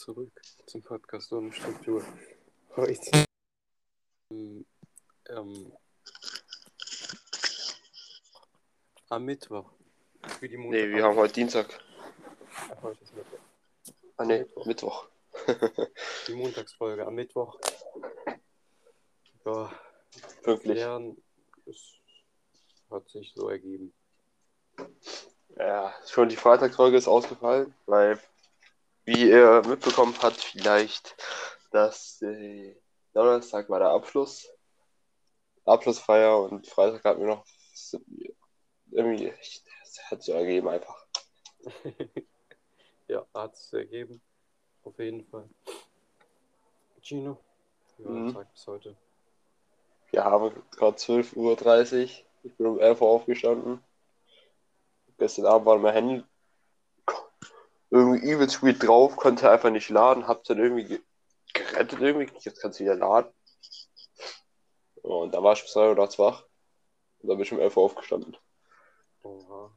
zurück 0.00 0.32
zum 0.64 0.82
Podcast 0.82 1.30
ohne 1.34 1.52
Struktur. 1.52 2.02
Heute 2.74 3.26
ähm, 4.30 4.64
am 9.10 9.24
Mittwoch. 9.26 9.70
Für 10.38 10.48
die 10.48 10.56
Nee, 10.56 10.88
wir 10.88 11.04
haben 11.04 11.16
heute 11.16 11.34
Dienstag. 11.34 11.78
Ach, 12.70 12.82
heute 12.82 13.04
ist 13.04 13.14
Mittwoch. 13.14 13.38
Ah, 14.16 14.24
nee, 14.24 14.38
Mittwoch. 14.38 14.66
Mittwoch. 14.66 15.08
Die 16.28 16.34
Montagsfolge 16.34 17.06
am 17.06 17.14
Mittwoch. 17.14 17.58
Ja, 19.44 19.70
Pünktlich. 20.42 20.76
klären. 20.76 21.22
Es 21.66 21.92
hat 22.90 23.06
sich 23.10 23.34
so 23.34 23.50
ergeben. 23.50 23.92
Ja, 25.58 25.94
schon 26.06 26.30
die 26.30 26.36
Freitagsfolge 26.36 26.96
ist 26.96 27.06
ausgefallen, 27.06 27.74
weil, 27.84 28.18
wie 29.10 29.30
ihr 29.30 29.62
mitbekommen 29.66 30.14
habt, 30.22 30.36
vielleicht, 30.36 31.16
dass 31.72 32.22
äh, 32.22 32.76
Donnerstag 33.12 33.68
war 33.68 33.80
der 33.80 33.88
Abschluss, 33.88 34.48
Abschlussfeier 35.64 36.38
und 36.44 36.66
Freitag 36.68 37.04
hatten 37.04 37.20
wir 37.20 37.28
noch 37.28 37.44
irgendwie, 38.92 39.32
es 39.82 40.00
hat 40.10 40.22
so 40.22 40.32
ergeben 40.32 40.68
einfach. 40.68 41.06
ja, 43.08 43.26
hat 43.34 43.54
es 43.54 43.72
ergeben. 43.72 44.20
Auf 44.84 44.96
jeden 44.98 45.26
Fall. 45.26 45.48
Gino, 47.02 47.36
wie 47.98 48.04
war 48.04 48.12
Mhm. 48.12 48.32
Tag 48.32 48.52
bis 48.52 48.66
heute? 48.68 48.96
Wir 50.12 50.24
haben 50.24 50.62
gerade 50.70 50.96
12.30 50.96 51.34
Uhr, 51.36 52.08
ich 52.44 52.56
bin 52.56 52.66
um 52.66 52.78
11 52.78 53.00
Uhr 53.00 53.08
aufgestanden. 53.08 53.84
Gestern 55.18 55.46
Abend 55.46 55.66
war 55.66 55.78
mein 55.78 55.94
Handy 55.94 56.24
irgendwie 57.90 58.24
übelst 58.30 58.56
spät 58.56 58.82
drauf, 58.82 59.16
konnte 59.16 59.50
einfach 59.50 59.70
nicht 59.70 59.88
laden, 59.88 60.26
hab's 60.28 60.48
dann 60.48 60.58
irgendwie 60.58 60.84
ge- 60.84 61.02
gerettet 61.52 62.00
irgendwie, 62.00 62.30
jetzt 62.40 62.60
kannst 62.60 62.78
du 62.78 62.84
wieder 62.84 62.94
laden. 62.94 63.32
Und 65.02 65.34
da 65.34 65.42
war 65.42 65.54
ich 65.54 65.62
bis 65.62 65.72
3 65.72 65.88
Uhr 65.88 65.94
nachts 65.94 66.18
wach. 66.18 66.44
Und 67.20 67.28
dann 67.28 67.36
bin 67.36 67.44
ich 67.44 67.52
um 67.52 67.58
11 67.58 67.76
Uhr 67.76 67.84
aufgestanden. 67.84 68.36
Oha. 69.22 69.70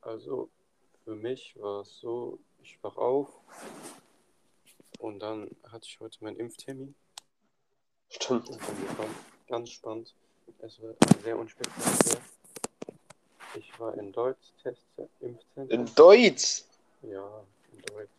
Also, 0.00 0.50
für 1.04 1.14
mich 1.14 1.54
war 1.60 1.82
es 1.82 1.98
so, 2.00 2.38
ich 2.62 2.78
wach 2.82 2.96
auf 2.96 3.28
und 4.98 5.20
dann 5.20 5.50
hatte 5.70 5.86
ich 5.86 6.00
heute 6.00 6.22
meinen 6.24 6.36
Impftermin. 6.36 6.94
Stimmt. 8.08 8.48
Und 8.48 8.60
dann 8.60 8.98
war 8.98 9.06
ganz 9.48 9.70
spannend. 9.70 10.14
Es 10.60 10.80
war 10.82 10.94
sehr 11.22 11.38
unspektakulär. 11.38 12.20
Ich 13.54 13.80
war 13.80 13.94
in 13.98 14.12
Deutsch, 14.12 14.52
Test, 14.62 14.84
Impfzentrum. 15.20 15.68
In 15.68 15.94
Deutsch! 15.94 16.62
Ja, 17.02 17.42
in 17.72 17.82
Deutsch. 17.82 18.10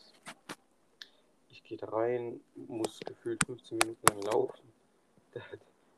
Ich 1.49 1.63
gehe 1.63 1.77
da 1.77 1.87
rein, 1.87 2.41
muss 2.67 2.99
gefühlt 2.99 3.41
15 3.45 3.77
Minuten 3.77 4.07
lang 4.07 4.21
laufen. 4.23 4.73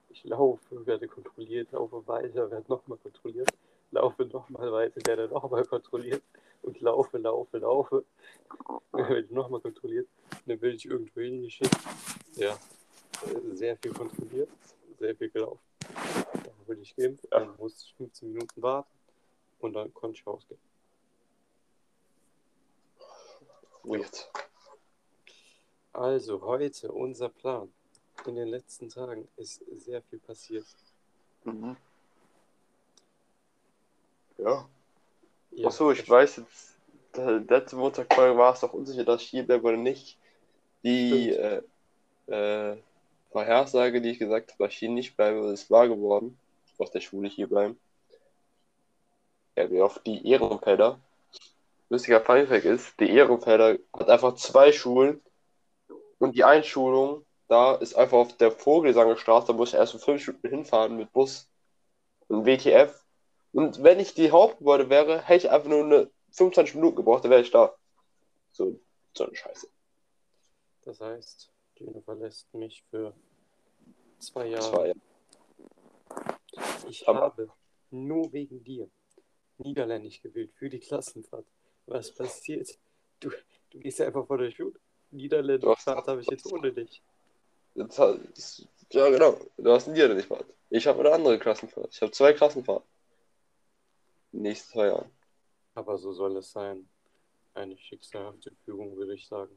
Ich 0.09 0.23
laufe, 0.25 0.85
werde 0.85 1.07
kontrolliert, 1.07 1.71
laufe 1.71 2.07
weiter, 2.07 2.51
werde 2.51 2.69
nochmal 2.69 2.99
kontrolliert, 2.99 3.49
laufe 3.89 4.23
nochmal 4.25 4.71
weiter, 4.71 5.01
werde 5.07 5.27
nochmal 5.27 5.65
kontrolliert 5.65 6.21
und 6.61 6.79
laufe, 6.81 7.17
laufe, 7.17 7.57
laufe. 7.57 8.05
Dann 8.91 9.09
werde 9.09 9.33
nochmal 9.33 9.59
kontrolliert, 9.59 10.07
dann 10.45 10.61
werde 10.61 10.75
ich 10.75 10.85
irgendwo 10.85 11.19
hingeschickt. 11.19 11.75
Ja, 12.35 12.55
sehr 13.53 13.75
viel 13.77 13.91
kontrolliert, 13.91 14.49
sehr 14.99 15.15
viel 15.15 15.31
gelaufen. 15.31 15.65
Dann 15.89 16.67
wurde 16.67 16.81
ich 16.81 16.95
geimpft, 16.95 17.25
dann 17.31 17.57
musste 17.57 17.85
ich 17.87 17.95
15 17.95 18.31
Minuten 18.31 18.61
warten 18.61 19.02
und 19.63 19.73
dann 19.73 19.93
konnte 19.93 20.19
ich 20.19 20.27
rausgehen. 20.27 20.59
Weird. 23.83 24.29
Also 25.93 26.41
heute 26.41 26.91
unser 26.91 27.29
Plan. 27.29 27.71
In 28.25 28.35
den 28.35 28.47
letzten 28.47 28.89
Tagen 28.89 29.27
ist 29.37 29.63
sehr 29.77 30.01
viel 30.03 30.19
passiert. 30.19 30.65
Mhm. 31.43 31.75
Ja. 34.37 34.67
Ja, 35.51 35.67
Achso, 35.67 35.91
ich 35.91 36.09
weiß 36.09 36.37
jetzt, 36.37 36.77
letzte 37.49 37.75
Montagfolge 37.75 38.37
war 38.37 38.53
es 38.53 38.61
doch 38.61 38.73
unsicher, 38.73 39.03
dass 39.03 39.21
ich 39.21 39.29
hier 39.29 39.45
bleibe 39.45 39.67
oder 39.67 39.77
nicht. 39.77 40.17
Die 40.83 41.29
äh, 41.29 41.61
äh, 42.27 42.77
Vorhersage, 43.31 44.01
die 44.01 44.11
ich 44.11 44.19
gesagt 44.19 44.51
habe, 44.51 44.63
dass 44.63 44.73
ich 44.73 44.79
hier 44.79 44.89
nicht 44.89 45.15
bleibe, 45.15 45.39
ist 45.51 45.69
wahr 45.69 45.87
geworden. 45.87 46.37
Auf 46.79 46.89
der 46.89 47.01
Schule 47.01 47.29
hier 47.29 47.47
bleiben. 47.47 47.77
Ja, 49.55 49.69
wie 49.69 49.81
auf 49.81 49.99
die 49.99 50.27
Ehrenfelder. 50.27 50.99
Lustiger 51.89 52.21
Funfact 52.21 52.65
ist, 52.65 52.99
die 52.99 53.09
Ehrenfelder 53.11 53.77
hat 53.93 54.09
einfach 54.09 54.35
zwei 54.35 54.71
Schulen 54.71 55.21
und 56.19 56.35
die 56.35 56.43
Einschulung 56.43 57.25
da 57.49 57.75
ist 57.75 57.93
einfach 57.95 58.17
auf 58.17 58.37
der 58.37 58.51
Vogelsangerstraße, 58.51 59.47
da 59.47 59.53
muss 59.53 59.69
ich 59.69 59.75
erst 59.75 59.93
um 59.93 59.99
fünf 59.99 60.23
Stunden 60.23 60.47
hinfahren 60.49 60.97
mit 60.97 61.11
Bus 61.13 61.47
und 62.27 62.45
WTF. 62.47 63.05
Und 63.51 63.83
wenn 63.83 63.99
ich 63.99 64.15
die 64.15 64.31
Hauptgebäude 64.31 64.89
wäre, 64.89 65.21
hätte 65.21 65.45
ich 65.45 65.51
einfach 65.51 65.69
nur 65.69 65.83
eine 65.83 66.09
25 66.31 66.75
Minuten 66.75 66.95
gebraucht, 66.95 67.23
dann 67.25 67.31
wäre 67.31 67.41
ich 67.41 67.51
da. 67.51 67.75
So, 68.53 68.79
so 69.13 69.25
eine 69.25 69.35
Scheiße. 69.35 69.67
Das 70.85 70.99
heißt, 70.99 71.51
Gino 71.75 72.01
verlässt 72.01 72.51
mich 72.55 72.83
für 72.89 73.13
zwei 74.17 74.47
Jahre. 74.47 74.63
Zwei 74.71 74.87
Jahre. 74.87 74.99
Ich 76.89 77.07
Aber- 77.07 77.21
habe 77.21 77.49
nur 77.91 78.31
wegen 78.33 78.63
dir 78.63 78.89
Niederländisch 79.63 80.21
gewählt 80.21 80.51
für 80.53 80.69
die 80.69 80.79
Klassenfahrt. 80.79 81.45
Was 81.85 82.13
passiert? 82.13 82.69
Du, 83.19 83.29
du 83.71 83.79
gehst 83.79 83.99
einfach 84.01 84.25
vor 84.27 84.37
der 84.37 84.51
Schule. 84.51 84.73
Niederländisch-Fahrt 85.11 86.07
habe 86.07 86.21
ich 86.21 86.27
jetzt 86.27 86.51
ohne 86.51 86.71
dich. 86.73 87.01
Das- 87.75 88.67
Ja, 88.91 89.09
genau. 89.09 89.39
Du 89.57 89.71
hast 89.71 89.87
einen 89.87 89.93
Nieder 89.95 90.13
nicht 90.13 90.27
Fahrt. 90.27 90.45
Ich 90.69 90.85
habe 90.87 90.99
eine 90.99 91.11
andere 91.11 91.39
Klassenfahrt. 91.39 91.93
Ich 91.93 92.01
habe 92.01 92.11
zwei 92.11 92.33
Klassenfahrten. 92.33 92.87
Zwei 94.69 94.87
Jahren. 94.87 95.09
Aber 95.75 95.97
so 95.97 96.11
soll 96.13 96.37
es 96.37 96.51
sein. 96.51 96.87
Eine 97.55 97.77
schicksalhafte 97.77 98.51
Fügung, 98.65 98.95
würde 98.97 99.13
ich 99.13 99.27
sagen. 99.27 99.55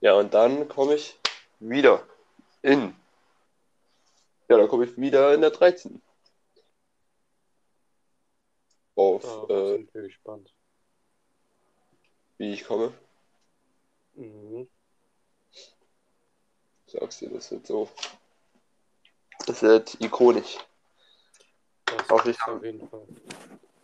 Ja, 0.00 0.14
und 0.14 0.32
dann 0.34 0.68
komme 0.68 0.94
ich 0.94 1.18
wieder 1.60 2.04
in. 2.62 2.94
Ja, 4.48 4.56
dann 4.58 4.68
komme 4.68 4.84
ich 4.84 4.96
wieder 4.96 5.34
in 5.34 5.40
der 5.40 5.50
13. 5.50 6.00
Auf, 9.02 9.22
Darauf 9.22 9.50
äh, 9.50 9.84
gespannt. 9.92 10.54
wie 12.38 12.52
ich 12.52 12.64
komme. 12.64 12.92
Mhm. 14.14 14.68
Sagst 16.86 17.22
du, 17.22 17.28
das 17.30 17.50
wird 17.50 17.66
so. 17.66 17.88
Das 19.46 19.62
wird 19.62 20.00
ikonisch. 20.00 20.58
Das 21.86 22.08
jeden 22.62 22.88
Fall 22.88 23.06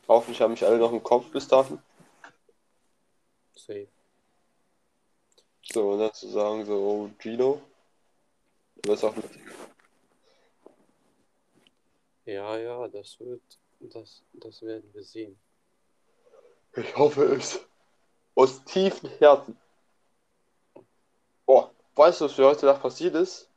Hoffentlich 0.06 0.40
haben 0.40 0.52
mich 0.52 0.64
alle 0.64 0.78
noch 0.78 0.92
im 0.92 1.02
Kopf 1.02 1.30
bis 1.30 1.48
dahin. 1.48 1.78
safe. 3.54 3.88
So, 5.62 5.90
und 5.90 5.98
dann 5.98 6.14
zu 6.14 6.28
sagen, 6.28 6.64
so, 6.64 6.74
oh, 6.74 7.10
Gino. 7.18 7.60
Wirst 8.84 9.04
auch 9.04 9.14
mit. 9.16 9.24
Ja, 12.24 12.56
ja, 12.56 12.88
das 12.88 13.18
wird, 13.20 13.42
das, 13.80 14.24
das 14.32 14.62
werden 14.62 14.92
wir 14.92 15.02
sehen. 15.02 15.38
Ich 16.74 16.96
hoffe 16.96 17.24
es. 17.24 17.60
Aus 18.34 18.62
tiefem 18.64 19.10
Herzen. 19.18 19.58
Boah, 21.44 21.72
weißt 21.96 22.20
du, 22.20 22.26
was 22.26 22.38
mir 22.38 22.46
heute 22.46 22.66
Nacht 22.66 22.82
passiert 22.82 23.14
ist? 23.14 23.48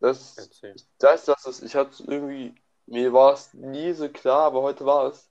Das, 0.00 0.36
Erzähl. 0.36 0.76
das, 0.98 1.24
das, 1.24 1.42
das, 1.42 1.62
ich 1.62 1.74
hatte 1.74 2.04
irgendwie, 2.04 2.54
mir 2.86 3.12
war 3.12 3.32
es 3.32 3.52
nie 3.54 3.92
so 3.92 4.08
klar, 4.08 4.42
aber 4.42 4.62
heute 4.62 4.86
war 4.86 5.06
es. 5.06 5.28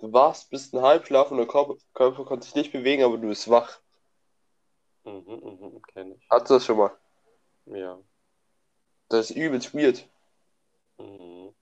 Du 0.00 0.12
warst 0.12 0.50
bis 0.50 0.72
ein 0.72 0.82
Halbschlaf 0.82 1.30
und 1.30 1.36
der 1.36 1.46
Körper, 1.46 1.76
Körper 1.92 2.24
konnte 2.24 2.44
sich 2.44 2.56
nicht 2.56 2.72
bewegen, 2.72 3.04
aber 3.04 3.16
du 3.16 3.28
bist 3.28 3.48
wach. 3.48 3.80
Mhm, 5.04 5.22
mhm, 5.26 5.82
kenne 5.92 6.16
ich. 6.16 6.26
Hattest 6.30 6.50
du 6.50 6.54
das 6.54 6.64
schon 6.66 6.78
mal? 6.78 6.98
Ja. 7.66 7.98
Das 9.08 9.30
ist 9.30 9.36
übelst 9.36 9.74
weird. 9.74 10.08
Mhm. 10.98 11.54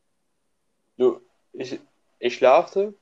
Du, 0.97 1.21
ich, 2.23 2.27
ich 2.27 2.39
schlafte 2.39 2.95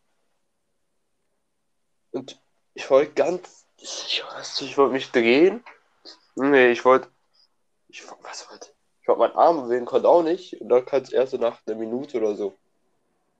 und 2.13 2.41
ich 2.75 2.91
wollte 2.91 3.13
ganz, 3.13 3.67
ich, 3.77 4.23
ich 4.61 4.79
wollte 4.79 4.93
mich 4.93 5.11
drehen. 5.11 5.63
Nee, 6.35 6.73
ich 6.73 6.85
wollte, 6.85 7.09
ich, 7.89 8.03
was 8.23 8.51
wollte, 8.51 8.71
ich 9.03 9.09
wollte 9.09 9.21
meinen 9.21 9.37
Arm 9.37 9.63
bewegen, 9.65 9.85
konnte 9.85 10.09
auch 10.09 10.23
nicht. 10.23 10.61
Und 10.61 10.69
dann 10.69 10.85
kann 10.87 11.03
es 11.03 11.13
erst 11.13 11.33
so 11.33 11.37
nach 11.37 11.61
einer 11.67 11.77
Minute 11.77 12.19
oder 12.19 12.35
so 12.35 12.57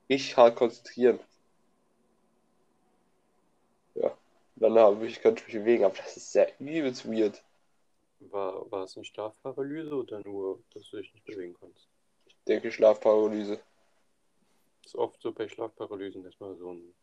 richtig 0.09 0.37
hart 0.37 0.55
konzentrieren. 0.55 1.19
Ja, 3.95 4.15
dann 4.55 4.77
habe 4.77 5.05
ich, 5.07 5.17
ich 5.17 5.23
mich 5.23 5.45
bewegen, 5.45 5.83
aber 5.83 5.95
das 5.97 6.15
ist 6.17 6.31
sehr 6.31 6.51
übelst 6.59 7.11
weird. 7.11 7.41
War, 8.19 8.69
war 8.71 8.83
es 8.83 8.95
eine 8.95 9.05
Schlafparalyse 9.05 9.95
oder 9.95 10.21
nur, 10.23 10.61
dass 10.73 10.89
du 10.89 10.97
dich 10.97 11.11
nicht 11.13 11.25
bewegen 11.25 11.55
konntest? 11.55 11.87
Ich 12.27 12.35
denke 12.47 12.71
Schlafparalyse. 12.71 13.59
Ist 14.85 14.95
oft 14.95 15.21
so 15.21 15.31
bei 15.31 15.47
Schlafparalysen, 15.47 16.23
dass 16.23 16.39
man 16.39 16.57
so 16.57 16.73
ein, 16.73 16.93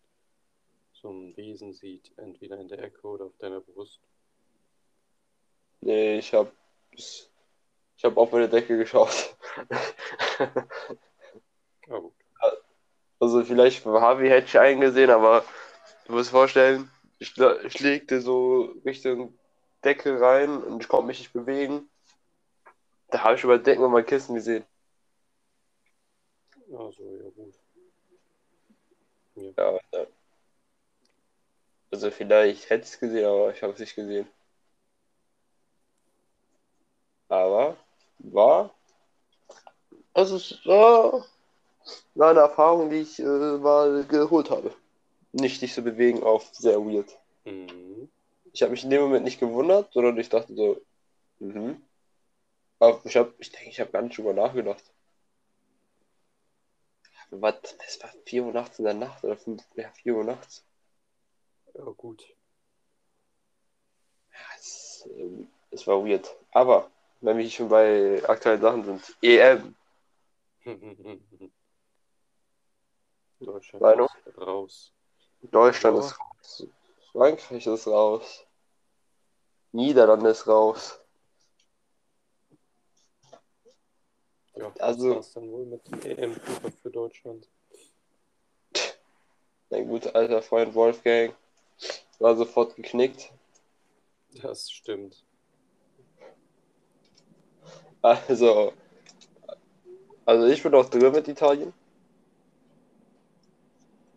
so 0.93 1.11
ein 1.11 1.37
Wesen 1.37 1.73
sieht, 1.73 2.13
entweder 2.17 2.59
in 2.59 2.69
der 2.69 2.83
Ecke 2.83 3.07
oder 3.07 3.27
auf 3.27 3.37
deiner 3.39 3.61
Brust. 3.61 4.01
Nee, 5.81 6.19
ich 6.19 6.35
hab. 6.35 6.53
Ich 6.91 8.05
hab 8.05 8.17
auf 8.17 8.33
meine 8.33 8.49
Decke 8.49 8.77
geschaut. 8.77 9.37
Ja, 11.89 11.99
gut. 11.99 12.13
Also 13.19 13.45
vielleicht 13.45 13.85
Harvey 13.85 14.29
hätte 14.29 14.47
ich 14.47 14.59
eingesehen, 14.59 15.11
aber 15.11 15.45
du 16.07 16.13
musst 16.13 16.31
vorstellen, 16.31 16.91
ich, 17.19 17.35
legte 17.81 18.21
so 18.21 18.75
Richtung 18.85 19.37
Decke 19.83 20.21
rein 20.21 20.63
und 20.63 20.83
ich 20.83 20.89
konnte 20.89 21.07
mich 21.07 21.19
nicht 21.19 21.33
bewegen. 21.33 21.89
Da 23.11 23.25
habe 23.25 23.35
ich 23.35 23.45
über 23.45 23.59
Decken 23.59 23.85
und 23.85 23.93
mein 23.93 24.07
Kissen 24.07 24.35
gesehen. 24.35 24.65
Also, 26.71 27.03
ja, 27.03 27.31
gut. 27.31 27.55
Ja. 29.57 29.79
Ja. 29.93 30.07
Also 31.91 32.11
vielleicht 32.11 32.69
hätte 32.71 32.85
ich 32.85 32.93
es 32.93 33.01
gesehen, 33.01 33.25
aber 33.25 33.53
ich 33.55 33.63
habe 33.63 33.73
es 33.73 33.79
nicht 33.79 33.95
gesehen. 33.95 34.29
Aber 37.29 37.77
war. 38.19 38.75
Also 40.13 40.37
es 40.37 40.59
war, 40.65 41.25
war 42.15 42.31
eine 42.31 42.41
Erfahrung, 42.41 42.91
die 42.91 42.97
ich 42.97 43.19
äh, 43.19 43.23
mal 43.25 44.05
geholt 44.05 44.51
habe. 44.51 44.75
Nicht 45.33 45.63
dich 45.63 45.75
zu 45.75 45.83
bewegen 45.83 46.23
auf 46.23 46.49
sehr 46.53 46.79
weird. 46.81 47.17
Mhm. 47.45 48.09
Ich 48.53 48.63
habe 48.63 48.73
mich 48.73 48.85
in 48.85 48.91
dem 48.91 49.03
Moment 49.03 49.25
nicht 49.25 49.41
gewundert, 49.41 49.93
sondern 49.93 50.19
ich 50.19 50.29
dachte 50.29 50.55
so, 50.55 50.81
mhm. 51.39 51.83
Aber 52.81 53.01
ich 53.05 53.17
habe, 53.17 53.35
ich 53.39 53.51
denke, 53.51 53.71
ich 53.71 53.81
habe 53.81 53.91
gar 53.91 54.03
nicht 54.03 54.17
drüber 54.17 54.33
nachgedacht. 54.33 54.83
Was, 57.31 57.57
das 57.77 58.03
war 58.03 58.11
4 58.25 58.45
Uhr 58.45 58.53
nachts 58.53 58.79
in 58.79 58.85
der 58.87 58.95
Nacht 58.95 59.23
oder 59.23 59.37
5, 59.37 59.63
ja, 59.75 59.91
4 59.91 60.15
Uhr 60.15 60.25
nachts. 60.25 60.65
Ja, 61.75 61.85
gut. 61.85 62.23
Ja, 64.33 64.39
es, 64.57 65.07
ähm, 65.17 65.49
es 65.71 65.87
war 65.87 66.05
weird. 66.05 66.35
Aber, 66.53 66.91
wenn 67.21 67.37
wir 67.37 67.51
schon 67.51 67.69
bei 67.69 68.23
aktuellen 68.27 68.61
Sachen 68.61 68.85
sind, 68.85 69.17
EM, 69.23 69.75
Deutschland 73.41 73.83
Meinung? 73.83 74.09
ist 74.25 74.39
raus. 74.39 74.93
Deutschland 75.43 75.97
Ja. 75.97 76.03
ist 76.05 76.19
raus, 76.19 76.67
Frankreich 77.13 77.67
ist 77.67 77.87
raus, 77.87 78.47
Niederlande 79.73 80.31
ist 80.31 80.47
raus. 80.49 80.99
Ja, 84.59 84.73
Also- 84.81 85.15
war's 85.15 85.33
dann 85.33 85.51
wohl 85.53 85.65
mit 85.67 85.87
dem 85.87 86.01
EM-Fieber 86.03 86.73
für 86.83 86.91
Deutschland. 86.91 87.49
Mein 89.71 89.87
guter 89.87 90.15
alter 90.17 90.43
Freund 90.43 90.75
Wolfgang 90.75 91.35
war 92.19 92.35
sofort 92.37 92.75
geknickt. 92.75 93.31
Das 94.43 94.71
stimmt. 94.71 95.25
Also, 98.03 98.73
also 100.25 100.47
ich 100.47 100.63
bin 100.63 100.75
auch 100.75 100.89
drin 100.89 101.13
mit 101.13 101.29
Italien. 101.29 101.73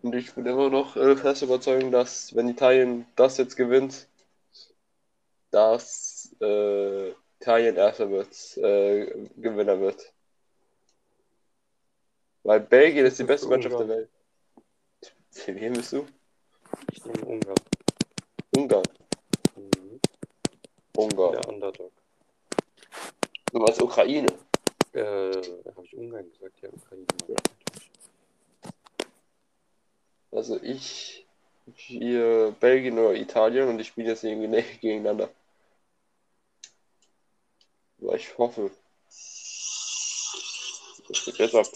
Und 0.02 0.16
ich 0.16 0.34
bin 0.34 0.46
immer 0.48 0.70
noch 0.70 0.96
äh, 0.96 1.16
fest 1.16 1.44
überzeugt, 1.44 1.94
dass 1.94 2.36
wenn 2.36 2.48
Italien 2.48 3.06
das 3.16 3.38
jetzt 3.38 3.56
gewinnt, 3.56 4.08
dass 5.52 6.36
äh, 6.42 7.10
Italien 7.40 7.76
erster 7.76 8.10
wird, 8.10 8.58
äh, 8.58 9.28
Gewinner 9.38 9.80
wird. 9.80 10.12
Weil 12.44 12.60
Belgien 12.62 13.06
ist 13.06 13.20
die 13.20 13.24
beste 13.24 13.48
Mannschaft 13.48 13.80
der. 13.80 13.88
Welt. 13.88 14.10
Für 15.32 15.56
wen 15.56 15.74
bist 15.74 15.94
du? 15.94 16.06
Ich 16.92 17.06
nehme 17.06 17.26
Ungarn. 17.26 17.56
Ungarn. 18.56 18.84
Mhm. 19.56 20.00
Ungarn. 20.98 21.32
Der 21.34 21.48
Underdog. 21.50 21.92
Du 23.52 23.60
meinst 23.60 23.82
Ukraine. 23.82 24.28
Äh, 24.94 25.02
habe 25.02 25.86
ich 25.86 25.96
Ungarn 25.96 26.30
gesagt? 26.32 26.62
Ja, 26.62 26.70
Ukraine. 26.70 27.06
natürlich. 27.20 27.42
Also 30.32 30.62
ich 30.64 31.26
hier 31.76 32.56
Belgien 32.60 32.98
oder 32.98 33.14
Italien 33.14 33.70
und 33.70 33.80
ich 33.80 33.88
spiele 33.88 34.10
jetzt 34.10 34.22
gegen- 34.22 34.52
gegeneinander. 34.52 35.30
Aber 38.02 38.16
ich 38.16 38.38
hoffe. 38.38 38.72
Das 41.08 41.26
geht 41.26 41.38
jetzt 41.38 41.56
ab. 41.56 41.68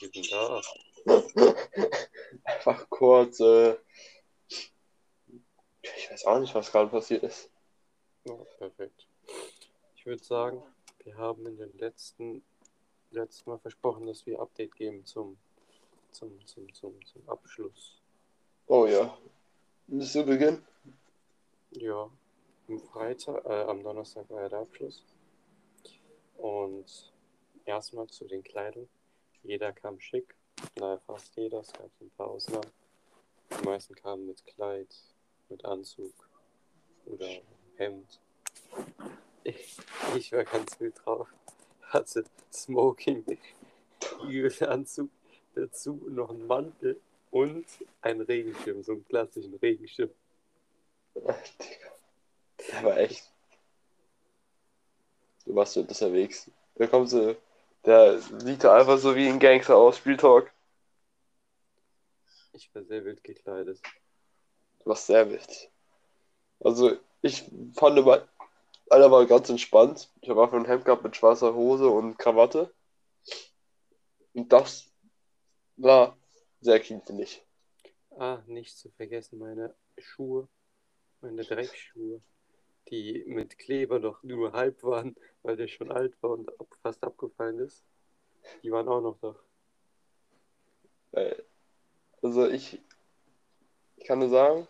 Wir 0.00 0.10
sind 0.10 0.32
da. 0.32 0.62
Einfach 2.44 2.88
kurz. 2.88 3.40
Äh, 3.40 3.76
ich 4.48 6.10
weiß 6.10 6.24
auch 6.26 6.38
nicht, 6.38 6.54
was 6.54 6.72
gerade 6.72 6.90
passiert 6.90 7.22
ist. 7.22 7.50
Ja, 8.24 8.34
perfekt. 8.58 9.06
Ich 9.96 10.06
würde 10.06 10.22
sagen, 10.22 10.62
wir 11.04 11.16
haben 11.16 11.46
in 11.46 11.58
den 11.58 11.76
letzten, 11.78 12.42
letzten 13.10 13.50
Mal 13.50 13.58
versprochen, 13.58 14.06
dass 14.06 14.24
wir 14.24 14.40
Update 14.40 14.74
geben 14.74 15.04
zum, 15.04 15.36
zum, 16.10 16.46
zum, 16.46 16.72
zum, 16.72 17.04
zum 17.04 17.28
Abschluss. 17.28 18.00
Oh 18.66 18.86
ja. 18.86 19.16
Willst 19.86 20.14
du 20.14 20.24
beginnen? 20.24 20.66
Ja, 21.72 22.10
am 22.68 22.78
Freitag, 22.78 23.44
äh, 23.44 23.62
am 23.64 23.82
Donnerstag 23.82 24.28
war 24.30 24.42
ja 24.42 24.48
der 24.48 24.60
Abschluss. 24.60 25.04
Und 26.36 27.12
erstmal 27.64 28.06
zu 28.06 28.26
den 28.26 28.42
Kleidung. 28.42 28.88
Jeder 29.42 29.72
kam 29.72 30.00
schick. 30.00 30.34
Naja, 30.76 30.98
fast 31.06 31.34
jeder. 31.36 31.60
Es 31.60 31.72
gab 31.72 31.90
so 31.98 32.04
ein 32.04 32.10
paar 32.10 32.28
Ausnahmen. 32.28 32.70
Die 33.50 33.64
meisten 33.64 33.94
kamen 33.94 34.26
mit 34.26 34.44
Kleid, 34.46 34.94
mit 35.48 35.64
Anzug 35.64 36.12
oder 37.06 37.26
Hemd. 37.76 38.20
Ich, 39.42 39.76
ich 40.16 40.32
war 40.32 40.44
ganz 40.44 40.78
wild 40.78 40.94
drauf. 41.04 41.28
Hatte 41.82 42.24
Smoking, 42.52 43.24
Anzug, 44.60 45.10
dazu 45.54 45.94
noch 46.08 46.30
einen 46.30 46.46
Mantel 46.46 47.00
und 47.30 47.66
einen 48.02 48.20
Regenschirm, 48.20 48.82
so 48.82 48.92
einen 48.92 49.04
klassischen 49.04 49.54
Regenschirm. 49.54 50.10
Der 51.14 52.82
war 52.82 52.96
echt. 52.98 53.30
Du 55.44 55.54
warst 55.54 55.72
so 55.72 55.80
unterwegs. 55.80 56.50
Da 56.76 56.86
kommt 56.86 57.08
so. 57.10 57.34
Der 57.84 58.18
sieht 58.18 58.64
da 58.64 58.76
einfach 58.76 58.98
so 58.98 59.16
wie 59.16 59.28
ein 59.28 59.38
Gangster 59.38 59.76
aus, 59.76 59.96
Spieltalk. 59.96 60.52
Ich 62.52 62.74
war 62.74 62.84
sehr 62.84 63.04
wild 63.04 63.24
gekleidet. 63.24 63.80
Du 64.80 64.90
warst 64.90 65.06
sehr 65.06 65.30
wild. 65.30 65.70
Also, 66.60 66.98
ich 67.22 67.50
fand 67.74 67.98
immer, 67.98 68.28
einer 68.90 69.10
war 69.10 69.24
ganz 69.26 69.48
entspannt. 69.48 70.10
Ich 70.20 70.28
habe 70.28 70.42
einfach 70.42 70.58
ein 70.58 70.66
Hemd 70.66 70.84
gehabt 70.84 71.04
mit 71.04 71.16
schwarzer 71.16 71.54
Hose 71.54 71.88
und 71.88 72.18
Krawatte. 72.18 72.74
Und 74.34 74.52
das 74.52 74.90
war 75.76 76.16
sehr 76.60 76.80
clean, 76.80 77.02
finde 77.02 77.22
ich. 77.22 77.42
Ah, 78.18 78.42
nicht 78.46 78.76
zu 78.76 78.90
vergessen, 78.90 79.38
meine 79.38 79.74
Schuhe, 79.96 80.48
meine 81.20 81.44
Dreckschuhe, 81.44 82.20
die 82.90 83.24
mit 83.26 83.58
Kleber 83.58 83.98
noch 83.98 84.22
nur 84.22 84.52
halb 84.52 84.82
waren, 84.82 85.16
weil 85.42 85.56
der 85.56 85.68
schon 85.68 85.90
alt 85.92 86.14
war 86.22 86.30
und 86.30 86.50
fast 86.82 87.02
abgefallen 87.04 87.58
ist. 87.60 87.84
Die 88.62 88.70
waren 88.72 88.88
auch 88.88 89.00
noch 89.00 89.18
da. 89.20 89.36
Äh, 91.12 91.36
Also, 92.22 92.48
ich, 92.48 92.80
ich 93.96 94.04
kann 94.06 94.18
nur 94.18 94.28
sagen, 94.28 94.66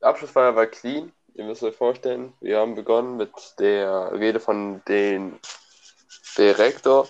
Abschlussfeier 0.00 0.54
war 0.54 0.66
clean. 0.66 1.12
Ihr 1.34 1.44
müsst 1.44 1.62
euch 1.62 1.74
vorstellen, 1.76 2.32
wir 2.40 2.58
haben 2.58 2.74
begonnen 2.74 3.16
mit 3.16 3.30
der 3.58 4.12
Rede 4.12 4.40
von 4.40 4.82
dem 4.88 5.38
Direktor. 6.36 7.08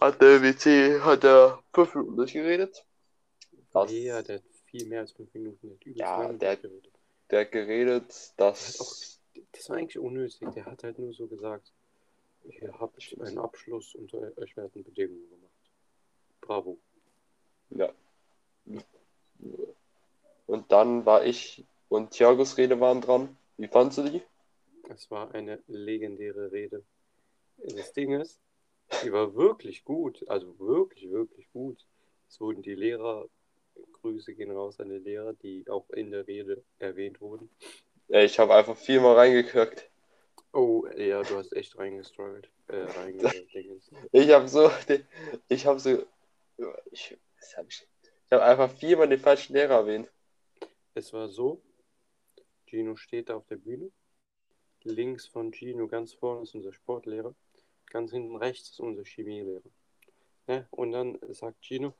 Hat 0.00 0.20
der 0.20 0.42
WC, 0.42 1.00
hat 1.00 1.24
er 1.24 1.62
fünf 1.72 1.94
Minuten 1.94 2.16
durchgeredet. 2.16 2.84
Das, 3.72 3.90
Ja, 3.92 4.22
der 4.22 4.36
hat 4.36 4.44
viel 4.66 4.86
mehr 4.86 5.00
als 5.00 5.12
fünf 5.12 5.32
Minuten. 5.34 5.70
Hat 5.72 5.86
Ja, 5.96 6.32
der- 6.32 6.56
geredet. 6.56 6.92
Der 7.30 7.40
hat 7.40 7.52
geredet, 7.52 8.32
dass. 8.36 9.18
das 9.52 9.68
war 9.68 9.76
eigentlich 9.76 9.98
unnötig. 9.98 10.48
Der 10.54 10.66
hat 10.66 10.82
halt 10.84 10.98
nur 10.98 11.12
so 11.12 11.26
gesagt, 11.26 11.72
ihr 12.44 12.78
habt 12.78 13.16
einen 13.20 13.38
Abschluss 13.38 13.94
und 13.94 14.12
euch 14.14 14.56
werden 14.56 14.84
Bedingungen 14.84 15.28
gemacht. 15.28 15.52
Bravo. 16.40 16.78
Ja. 17.70 17.92
Und 20.46 20.72
dann 20.72 21.04
war 21.04 21.24
ich 21.24 21.64
und 21.88 22.10
Thiagos 22.10 22.56
Rede 22.56 22.80
waren 22.80 23.00
dran. 23.00 23.36
Wie 23.56 23.68
fandst 23.68 23.98
du 23.98 24.02
die? 24.02 24.22
Es 24.88 25.10
war 25.10 25.34
eine 25.34 25.62
legendäre 25.66 26.52
Rede. 26.52 26.84
Das 27.58 27.92
Ding 27.92 28.12
ist, 28.12 28.38
die 29.02 29.12
war 29.12 29.34
wirklich 29.34 29.84
gut, 29.84 30.28
also 30.28 30.58
wirklich, 30.58 31.10
wirklich 31.10 31.50
gut. 31.52 31.84
Es 32.28 32.40
wurden 32.40 32.62
die 32.62 32.74
Lehrer, 32.74 33.26
Grüße 34.00 34.34
gehen 34.34 34.50
raus 34.50 34.80
an 34.80 34.90
die 34.90 34.98
Lehrer, 34.98 35.32
die 35.34 35.68
auch 35.68 35.88
in 35.90 36.10
der 36.10 36.26
Rede 36.26 36.62
erwähnt 36.78 37.20
wurden. 37.20 37.50
Ja, 38.08 38.20
ich 38.20 38.38
habe 38.38 38.54
einfach 38.54 38.76
viermal 38.76 39.16
reingekirkt. 39.16 39.90
Oh, 40.52 40.86
ja, 40.96 41.22
du 41.22 41.36
hast 41.36 41.52
echt 41.52 41.76
reingestruggelt. 41.76 42.48
Äh, 42.68 42.76
reingedingens. 42.76 43.90
Ich 44.12 44.30
habe 44.30 44.48
so, 44.48 44.70
ich 45.48 45.66
habe 45.66 45.80
so 45.80 46.04
Ich, 46.90 47.16
hab 47.56 47.66
ich, 47.68 47.86
ich 48.26 48.32
habe 48.32 48.44
einfach 48.44 48.70
viermal 48.70 49.08
den 49.08 49.20
falschen 49.20 49.54
Lehrer 49.54 49.74
erwähnt. 49.74 50.10
Es 50.94 51.12
war 51.12 51.28
so, 51.28 51.60
Gino 52.66 52.96
steht 52.96 53.28
da 53.28 53.36
auf 53.36 53.46
der 53.46 53.56
Bühne. 53.56 53.90
Links 54.82 55.26
von 55.26 55.52
Gino, 55.52 55.88
ganz 55.88 56.14
vorne 56.14 56.42
ist 56.42 56.54
unser 56.54 56.72
Sportlehrer. 56.72 57.34
Ganz 57.90 58.12
hinten 58.12 58.36
rechts 58.36 58.70
ist 58.70 58.80
unser 58.80 59.04
Chemielehrer. 59.04 59.62
Ne? 60.46 60.66
Und 60.70 60.92
dann 60.92 61.18
sagt 61.34 61.60
Gino, 61.60 61.92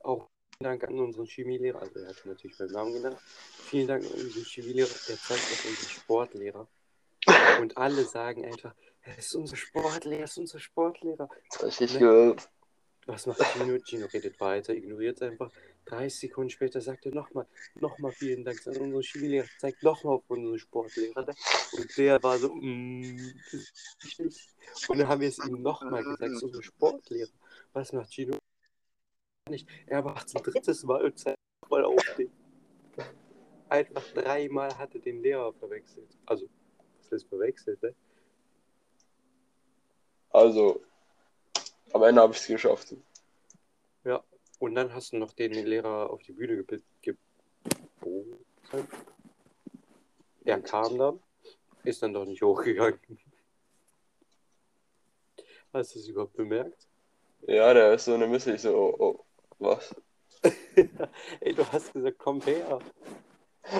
auch 0.00 0.28
vielen 0.62 0.78
Dank 0.78 0.90
an 0.90 1.00
unseren 1.00 1.24
Chemielehrer, 1.24 1.80
also 1.80 2.00
er 2.00 2.08
hat 2.08 2.26
natürlich 2.26 2.58
beim 2.58 2.68
Namen 2.68 2.92
genannt. 2.92 3.16
Vielen 3.64 3.88
Dank 3.88 4.04
an 4.04 4.10
unseren 4.10 4.44
Chemielehrer, 4.44 4.90
der 5.08 5.16
zeigt 5.16 5.40
auf 5.40 5.64
unseren 5.66 5.88
Sportlehrer. 5.88 6.68
Und 7.62 7.76
alle 7.78 8.04
sagen 8.04 8.44
einfach, 8.44 8.74
er 9.00 9.16
ist 9.16 9.34
unser 9.34 9.56
Sportlehrer, 9.56 10.18
er 10.18 10.24
ist 10.24 10.36
unser 10.36 10.58
Sportlehrer. 10.60 11.30
Nicht 11.64 11.80
Ne? 11.80 11.98
gehört. 11.98 12.50
Was 13.06 13.24
macht 13.24 13.40
Gino? 13.54 13.78
Gino 13.82 14.06
redet 14.12 14.38
weiter, 14.38 14.74
ignoriert 14.74 15.16
es 15.16 15.22
einfach. 15.22 15.50
30 15.86 16.20
Sekunden 16.20 16.50
später 16.50 16.82
sagt 16.82 17.06
er 17.06 17.14
nochmal, 17.14 17.46
nochmal 17.76 18.12
vielen 18.12 18.44
Dank 18.44 18.60
an 18.66 18.76
unseren 18.76 19.02
Chemilehrer, 19.02 19.46
zeigt 19.58 19.82
nochmal 19.82 20.16
auf 20.16 20.24
unseren 20.28 20.58
Sportlehrer. 20.58 21.24
Ne? 21.24 21.34
Und 21.72 21.96
der 21.96 22.22
war 22.22 22.38
so, 22.38 22.54
mm. 22.54 23.32
Und 24.88 24.98
dann 24.98 25.08
haben 25.08 25.22
wir 25.22 25.28
es 25.28 25.38
ihm 25.38 25.62
nochmal 25.62 26.04
gesagt, 26.04 26.42
unser 26.42 26.62
Sportlehrer. 26.62 27.30
Was 27.72 27.94
macht 27.94 28.12
Gino? 28.12 28.36
Nicht. 29.50 29.68
Er 29.86 30.02
macht 30.02 30.34
ein 30.34 30.42
drittes 30.42 30.84
Mal 30.84 31.12
nochmal 31.62 31.84
auf 31.84 32.14
den. 32.16 32.30
Einfach 33.68 34.02
dreimal 34.14 34.76
hat 34.78 34.94
er 34.94 35.00
den 35.00 35.22
Lehrer 35.22 35.52
verwechselt. 35.52 36.16
Also, 36.26 36.48
das 36.98 37.12
heißt 37.12 37.28
verwechselt, 37.28 37.82
ne? 37.82 37.94
Also, 40.30 40.80
am 41.92 42.02
Ende 42.04 42.20
habe 42.20 42.32
ich 42.32 42.40
es 42.40 42.46
geschafft. 42.46 42.94
Ja, 44.04 44.22
und 44.60 44.74
dann 44.76 44.92
hast 44.92 45.12
du 45.12 45.18
noch 45.18 45.32
den 45.32 45.52
Lehrer 45.52 46.10
auf 46.10 46.22
die 46.22 46.32
Bühne 46.32 46.64
geboten. 47.02 47.24
Er 50.44 50.60
kam 50.62 50.96
dann, 50.98 51.20
ist 51.84 52.02
dann 52.02 52.14
doch 52.14 52.24
nicht 52.24 52.42
hochgegangen. 52.42 53.00
Hast 55.72 55.94
du 55.94 55.98
es 55.98 56.08
überhaupt 56.08 56.34
bemerkt? 56.34 56.88
Ja, 57.46 57.72
der 57.72 57.94
ist 57.94 58.04
so 58.04 58.14
eine 58.14 58.26
Misse. 58.26 58.54
Ich 58.54 58.62
so, 58.62 58.74
oh, 58.74 58.96
oh, 58.98 59.24
was? 59.60 59.94
Ey, 61.40 61.54
du 61.54 61.66
hast 61.72 61.92
gesagt, 61.92 62.18
komm 62.18 62.40
her. 62.42 62.80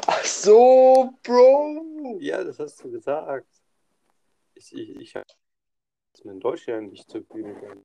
Ach 0.06 0.24
so, 0.24 1.14
Bro! 1.22 2.18
Ja, 2.20 2.44
das 2.44 2.58
hast 2.58 2.82
du 2.84 2.90
gesagt. 2.90 3.48
Ich, 4.54 4.72
ich, 4.74 4.96
ich 4.96 5.16
habe 5.16 5.26
in 6.24 6.40
Deutschland 6.40 6.92
nicht 6.92 7.10
zur 7.10 7.22
Bühne 7.22 7.54
gegangen. 7.54 7.84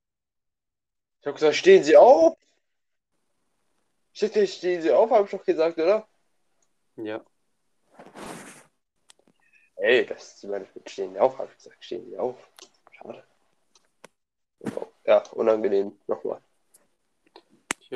Ich 1.21 1.27
habe 1.27 1.35
gesagt, 1.35 1.55
stehen 1.55 1.83
Sie 1.83 1.95
auf! 1.95 2.37
Steht 4.13 4.49
stehen 4.49 4.81
Sie 4.81 4.91
auf, 4.91 5.09
habe 5.09 5.25
ich 5.25 5.31
doch 5.31 5.43
gesagt, 5.43 5.77
oder? 5.77 6.07
Ja, 6.97 7.25
Ey, 9.77 10.05
das 10.05 10.35
ist 10.35 10.43
meine 10.45 10.67
stehen 10.85 11.13
Sie 11.13 11.19
auf, 11.19 11.37
habe 11.37 11.49
ich 11.51 11.57
gesagt, 11.57 11.83
stehen 11.83 12.09
Sie 12.09 12.17
auf. 12.17 12.49
Schade. 12.91 13.23
Ja, 15.05 15.23
unangenehm, 15.31 15.99
nochmal. 16.07 16.41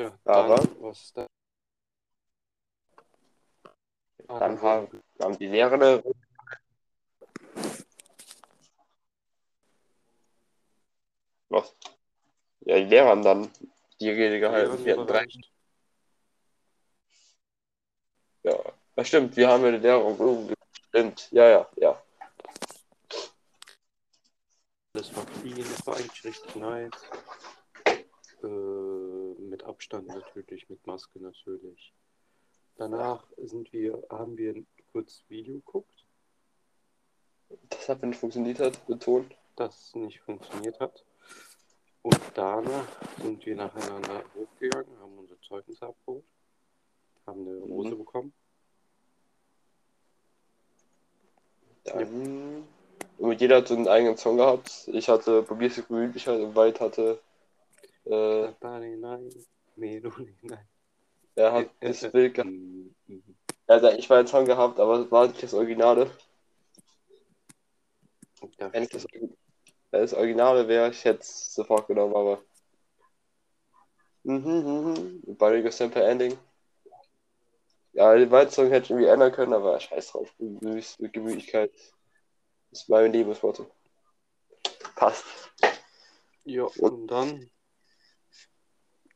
Tja, 0.08 0.18
Aber- 0.24 0.56
dann, 0.56 0.82
was 0.82 1.00
ist 1.00 1.16
da? 1.16 1.26
Dann 4.28 4.62
haben, 4.62 5.02
haben 5.20 5.38
die 5.38 5.48
Lehrer 5.48 6.02
Was? 11.48 11.74
Ja, 12.60 12.76
die 12.76 12.84
Lehrer 12.84 13.08
haben 13.08 13.24
dann 13.24 13.50
die 14.00 14.10
Rede 14.10 14.38
gehalten. 14.38 14.84
Wir 14.84 14.96
hatten 14.96 15.06
drei. 15.08 15.26
Ja, 18.44 18.56
das 18.94 19.08
stimmt, 19.08 19.36
wir 19.36 19.48
haben 19.48 19.64
ja 19.64 19.72
die 19.72 19.78
Lehrer. 19.78 20.54
Stimmt, 20.88 21.30
ja, 21.32 21.48
ja, 21.48 21.70
ja. 21.76 22.02
Das 24.92 25.14
war 25.16 25.26
clean, 25.26 25.58
das 25.58 25.86
war 25.86 25.96
eigentlich 25.96 26.24
richtig 26.24 26.54
nice. 26.56 26.90
Äh, 28.42 28.89
mit 29.60 29.68
Abstand 29.68 30.06
natürlich, 30.08 30.68
mit 30.70 30.86
Maske 30.86 31.20
natürlich. 31.20 31.92
Danach 32.76 33.24
sind 33.36 33.70
wir, 33.72 34.02
haben 34.10 34.36
wir 34.38 34.54
ein 34.54 34.66
kurzes 34.92 35.22
Video 35.28 35.54
geguckt, 35.56 36.06
Das 37.68 37.88
hat 37.88 38.02
nicht 38.02 38.18
funktioniert 38.18 38.58
hat, 38.60 38.86
betont. 38.86 39.34
das 39.56 39.94
nicht 39.94 40.20
funktioniert 40.20 40.78
hat. 40.80 41.04
Und 42.02 42.18
danach 42.34 42.86
sind 43.22 43.44
wir 43.44 43.56
nacheinander 43.56 44.24
hochgegangen, 44.34 44.98
haben 45.00 45.18
unser 45.18 45.38
Zeugnis 45.42 45.82
abgeholt, 45.82 46.24
haben 47.26 47.46
eine 47.46 47.58
Rose 47.58 47.90
Mhm. 47.94 47.98
bekommen. 47.98 48.32
Dann. 51.84 52.66
Und 53.18 53.40
jeder 53.40 53.56
hat 53.58 53.68
so 53.68 53.74
einen 53.74 53.88
eigenen 53.88 54.16
Song 54.16 54.38
gehabt. 54.38 54.88
Ich 54.92 55.08
hatte 55.10 55.42
Probier's 55.42 55.86
Gemütlichkeit 55.86 56.40
und 56.40 56.54
Weit 56.54 56.80
hatte. 56.80 57.02
Äh, 57.02 57.08
Nein, 57.10 57.18
nein, 57.18 57.29
Nein. 60.42 60.58
er 61.36 61.52
hat 61.52 61.70
das 61.80 62.10
Bild 62.10 62.34
gehabt. 62.34 62.50
Mhm, 62.50 62.94
mhm. 63.06 63.36
Er 63.66 63.76
hat 63.76 63.84
eigentlich 63.84 64.08
mal 64.08 64.18
einen 64.18 64.28
Song 64.28 64.44
gehabt, 64.44 64.80
aber 64.80 64.98
es 65.00 65.10
war 65.10 65.28
nicht 65.28 65.42
das 65.42 65.54
Originale. 65.54 66.10
Ja, 68.58 68.72
Wenn 68.72 68.82
ich 68.84 68.88
das, 68.88 69.06
das 69.90 70.14
Originale 70.14 70.66
wäre, 70.66 70.90
ich 70.90 71.04
hätte 71.04 71.20
es 71.20 71.54
sofort 71.54 71.86
genommen, 71.86 72.16
aber. 72.16 72.42
Mhm, 74.24 75.22
mhm. 75.24 75.36
Barry 75.36 75.70
Simple 75.70 76.02
Ending. 76.02 76.36
Ja, 77.92 78.14
den 78.14 78.50
Song 78.50 78.70
hätte 78.70 78.84
ich 78.84 78.90
irgendwie 78.90 79.08
ändern 79.08 79.32
können, 79.32 79.52
aber 79.52 79.78
scheiß 79.78 80.12
drauf. 80.12 80.32
Gemüs- 80.38 80.96
Gemütlichkeit 81.12 81.72
ist 82.70 82.88
mein 82.88 83.12
Lebensmotto. 83.12 83.66
Passt. 84.94 85.24
Ja, 86.44 86.64
und 86.64 87.08
dann. 87.08 87.50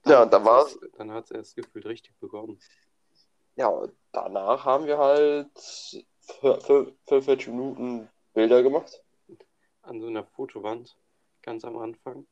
Ja, 0.07 0.27
da 0.27 0.45
war's. 0.45 0.75
hat's- 0.75 0.91
Dann 0.97 1.11
hat 1.13 1.25
es 1.25 1.31
erst 1.31 1.57
gefühlt 1.57 1.87
richtig 1.87 2.15
begonnen. 2.21 2.59
Ja, 3.57 3.69
und 3.69 3.93
danach 4.13 4.65
haben 4.65 4.87
wir 4.87 4.99
halt 4.99 5.49
für- 6.41 6.61
für 6.61 6.93
45 7.07 7.49
Minuten 7.49 8.09
Bilder 8.33 8.63
gemacht. 8.63 9.03
An 9.83 10.01
so 10.01 10.07
einer 10.09 10.25
Fotowand, 10.25 10.97
ganz 11.43 11.65
am 11.65 11.77
Anfang, 11.79 12.27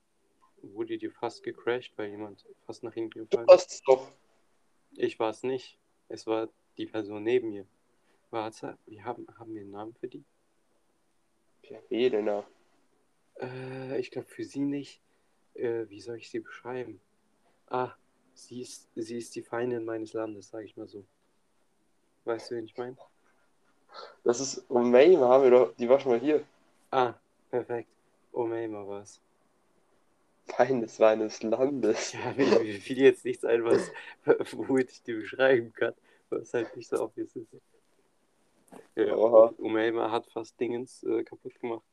wurde 0.62 0.98
die 0.98 1.10
fast 1.10 1.42
gecrashed, 1.42 1.92
weil 1.96 2.10
jemand 2.10 2.44
fast 2.66 2.82
nach 2.82 2.94
hinten 2.94 3.26
gefallen 3.26 3.48
ist. 3.48 3.52
Passt 3.52 3.82
doch. 3.86 4.10
Ich 4.92 5.18
war 5.18 5.30
es 5.30 5.42
nicht. 5.42 5.78
Es 6.08 6.26
war 6.26 6.48
die 6.76 6.86
Person 6.86 7.22
neben 7.22 7.50
mir. 7.50 7.66
Warte, 8.30 8.78
wir 8.86 9.04
haben, 9.04 9.26
haben 9.38 9.54
wir 9.54 9.62
einen 9.62 9.70
Namen 9.70 9.94
für 9.94 10.08
die? 10.08 10.24
Ja, 11.64 11.78
Helena. 11.88 12.44
Äh, 13.40 13.98
ich 14.00 14.10
glaube 14.10 14.28
für 14.28 14.44
sie 14.44 14.60
nicht. 14.60 15.00
Äh, 15.54 15.88
wie 15.88 16.00
soll 16.00 16.16
ich 16.16 16.30
sie 16.30 16.40
beschreiben? 16.40 17.00
Ah, 17.68 17.92
sie 18.34 18.62
ist, 18.62 18.88
sie 18.94 19.18
ist 19.18 19.34
die 19.34 19.42
Feindin 19.42 19.84
meines 19.84 20.12
Landes, 20.12 20.48
sage 20.48 20.64
ich 20.64 20.76
mal 20.76 20.88
so. 20.88 21.04
Weißt 22.24 22.50
du, 22.50 22.56
wen 22.56 22.64
ich 22.64 22.76
meine? 22.76 22.96
Das 24.24 24.40
ist, 24.40 24.70
May 24.70 25.16
haben 25.16 25.44
wir 25.44 25.50
doch, 25.50 25.74
die 25.76 25.88
war 25.88 25.98
schon 26.00 26.12
mal 26.12 26.20
hier. 26.20 26.44
Ah, 26.90 27.14
perfekt. 27.50 27.88
Omeima 28.32 28.86
war 28.86 29.02
es. 29.02 29.20
Feines 30.46 30.98
meines 30.98 31.42
Landes. 31.42 32.12
Ja, 32.12 32.32
mir, 32.36 32.60
mir 32.60 32.80
fiel 32.80 32.98
jetzt 32.98 33.24
nichts 33.24 33.44
ein, 33.44 33.64
was, 33.64 33.90
womit 34.52 34.90
ich 34.90 35.02
die 35.02 35.14
beschreiben 35.14 35.72
kann, 35.72 35.94
was 36.30 36.52
halt 36.54 36.74
nicht 36.76 36.88
so 36.88 37.02
obvious 37.02 37.34
ist. 37.36 37.48
Ja, 38.94 39.14
Oha. 39.14 39.52
Umeima 39.58 40.10
hat 40.10 40.26
fast 40.30 40.58
Dingens 40.58 41.02
äh, 41.04 41.22
kaputt 41.24 41.58
gemacht. 41.60 41.84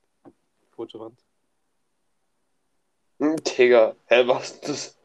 Fotowand. 0.71 1.19
Hm, 3.19 3.35
Digga, 3.43 3.95
hä, 4.07 4.27
was 4.27 4.59
das? 4.61 4.98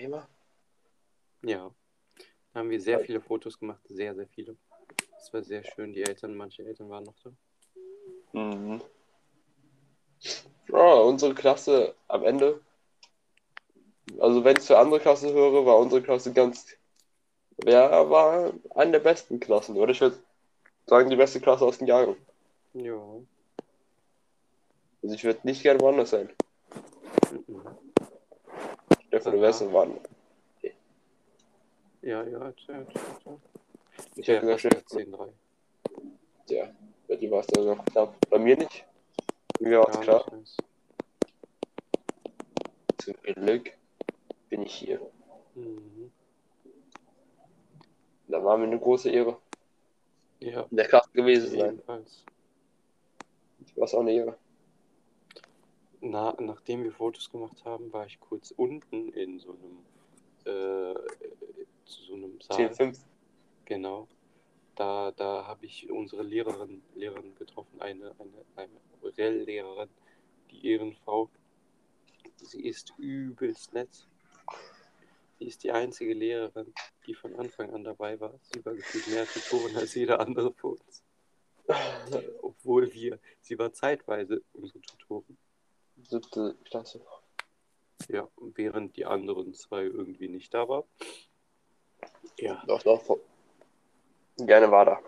Mema? 0.00 0.26
Ja. 1.42 1.70
Da 2.52 2.60
haben 2.60 2.70
wir 2.70 2.80
sehr 2.80 3.00
viele 3.00 3.20
Fotos 3.20 3.58
gemacht, 3.58 3.82
sehr, 3.86 4.14
sehr 4.14 4.26
viele. 4.28 4.56
Das 5.12 5.32
war 5.32 5.42
sehr 5.42 5.62
schön. 5.62 5.92
Die 5.92 6.02
Eltern, 6.02 6.34
manche 6.34 6.64
Eltern 6.64 6.88
waren 6.88 7.04
noch 7.04 7.14
da. 7.22 7.30
Mhm. 8.32 8.80
Ja, 10.68 10.92
unsere 10.94 11.34
Klasse 11.34 11.94
am 12.08 12.24
Ende. 12.24 12.60
Also 14.18 14.42
wenn 14.42 14.56
ich 14.56 14.64
für 14.64 14.78
andere 14.78 15.00
Klasse 15.00 15.32
höre, 15.32 15.66
war 15.66 15.78
unsere 15.78 16.02
Klasse 16.02 16.32
ganz. 16.32 16.66
Wer 17.58 18.08
war 18.08 18.52
eine 18.74 18.92
der 18.92 19.00
besten 19.00 19.38
Klassen? 19.38 19.76
Oder 19.76 19.92
ich 19.92 20.00
würde 20.00 20.18
sagen, 20.86 21.10
die 21.10 21.16
beste 21.16 21.40
Klasse 21.40 21.64
aus 21.64 21.78
dem 21.78 21.86
Jahrgang. 21.86 22.16
Ja. 22.72 23.20
Also 25.02 25.14
ich 25.14 25.24
würde 25.24 25.40
nicht 25.44 25.62
gerne 25.62 25.80
woanders 25.80 26.10
sein. 26.10 26.30
Mhm. 27.46 27.79
Du 29.10 29.16
Aha. 29.18 29.32
wärst 29.40 29.72
waren. 29.72 29.98
Ja, 32.02 32.22
ja, 32.24 32.38
erzähl, 32.46 32.86
erzähl. 32.86 33.38
Ich 34.16 34.26
Ja, 34.26 34.36
habe 34.36 34.46
gesagt, 34.56 34.74
fast 34.74 34.88
Stefan, 34.90 35.28
10-3. 35.28 35.32
ja, 36.48 36.70
bei 37.08 37.16
dir 37.16 37.30
war 37.30 37.40
es 37.40 37.48
ja 37.50 37.62
noch 37.62 37.84
knapp. 37.86 38.14
Bei 38.30 38.38
mir 38.38 38.56
nicht. 38.56 38.86
Bei 39.58 39.68
mir 39.68 39.80
war 39.80 39.88
es 39.88 39.94
Gar 39.96 40.02
klar. 40.04 40.24
Zum 42.98 43.14
Glück 43.22 43.72
bin 44.48 44.62
ich 44.62 44.74
hier. 44.74 45.00
Mhm. 45.54 46.10
Da 48.28 48.42
war 48.44 48.56
mir 48.56 48.64
eine 48.64 48.78
große 48.78 49.10
Ehre, 49.10 49.36
Ja, 50.38 50.62
in 50.70 50.76
der 50.76 50.86
Klasse 50.86 51.10
gewesen 51.12 51.58
sein. 51.58 51.82
War 51.86 53.84
es 53.84 53.94
auch 53.94 54.00
eine 54.00 54.12
Ehre. 54.12 54.38
Na, 56.02 56.34
nachdem 56.40 56.82
wir 56.82 56.92
Fotos 56.92 57.30
gemacht 57.30 57.64
haben, 57.64 57.92
war 57.92 58.06
ich 58.06 58.18
kurz 58.20 58.52
unten 58.52 59.12
in 59.12 59.38
so 59.38 59.50
einem, 59.50 59.84
äh, 60.44 60.94
zu 61.84 62.02
so 62.02 62.14
einem 62.14 62.40
10, 62.40 62.56
Saal. 62.56 62.74
5. 62.74 62.98
Genau. 63.66 64.08
Da, 64.76 65.12
da 65.12 65.46
habe 65.46 65.66
ich 65.66 65.90
unsere 65.90 66.22
Lehrerin, 66.22 66.82
Lehrerin 66.94 67.34
getroffen, 67.34 67.82
eine, 67.82 68.14
eine, 68.18 68.44
eine 68.56 69.16
Rell-Lehrerin, 69.18 69.90
die 70.50 70.66
Ehrenfrau. 70.72 71.28
Sie 72.36 72.64
ist 72.64 72.94
übelst 72.96 73.74
nett. 73.74 74.08
Sie 75.38 75.44
ist 75.46 75.62
die 75.64 75.72
einzige 75.72 76.14
Lehrerin, 76.14 76.72
die 77.06 77.14
von 77.14 77.34
Anfang 77.34 77.74
an 77.74 77.84
dabei 77.84 78.18
war. 78.20 78.34
Sie 78.54 78.64
war 78.64 78.72
gefühlt 78.74 79.08
mehr 79.08 79.26
Tutorin 79.26 79.76
als 79.76 79.94
jeder 79.94 80.18
andere 80.20 80.52
von 80.54 80.78
uns. 80.78 81.02
Obwohl 82.40 82.92
wir, 82.94 83.18
sie 83.40 83.58
war 83.58 83.72
zeitweise 83.72 84.42
unsere 84.54 84.80
Tutorin. 84.80 85.36
Siebte 86.08 86.56
Klasse. 86.64 87.04
Ja, 88.08 88.28
während 88.36 88.96
die 88.96 89.04
anderen 89.04 89.54
zwei 89.54 89.82
irgendwie 89.82 90.28
nicht 90.28 90.52
da 90.54 90.68
waren. 90.68 90.84
Ja. 92.38 92.62
Doch, 92.66 92.82
doch. 92.82 93.18
Gerne 94.38 94.70
war 94.70 94.84
da. 94.84 95.02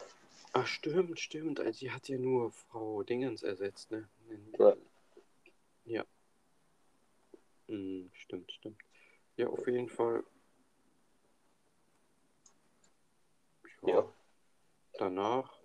Ach, 0.52 0.66
stimmt, 0.66 1.18
stimmt. 1.18 1.60
Also, 1.60 1.72
sie 1.72 1.90
hat 1.90 2.08
ja 2.08 2.18
nur 2.18 2.52
Frau 2.52 3.02
Dingens 3.02 3.42
ersetzt, 3.42 3.90
ne? 3.90 4.08
Ja. 4.58 4.76
Ja. 5.84 6.04
Hm, 7.68 8.10
stimmt, 8.12 8.52
stimmt. 8.52 8.78
Ja, 9.36 9.48
auf 9.48 9.66
jeden 9.66 9.88
Fall. 9.88 10.22
Ja. 13.82 14.06
Danach, 14.98 15.58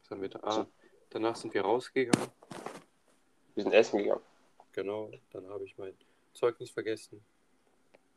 was 0.00 0.10
haben 0.10 0.22
wir 0.22 0.30
da? 0.30 0.40
Ah, 0.42 0.66
danach 1.10 1.36
sind 1.36 1.52
wir 1.52 1.62
rausgegangen. 1.62 2.30
Wir 3.54 3.64
sind 3.64 3.72
essen 3.72 3.98
gegangen. 3.98 4.22
Genau, 4.72 5.10
dann 5.32 5.46
habe 5.48 5.64
ich 5.64 5.76
mein 5.76 5.94
Zeugnis 6.32 6.70
vergessen. 6.70 7.22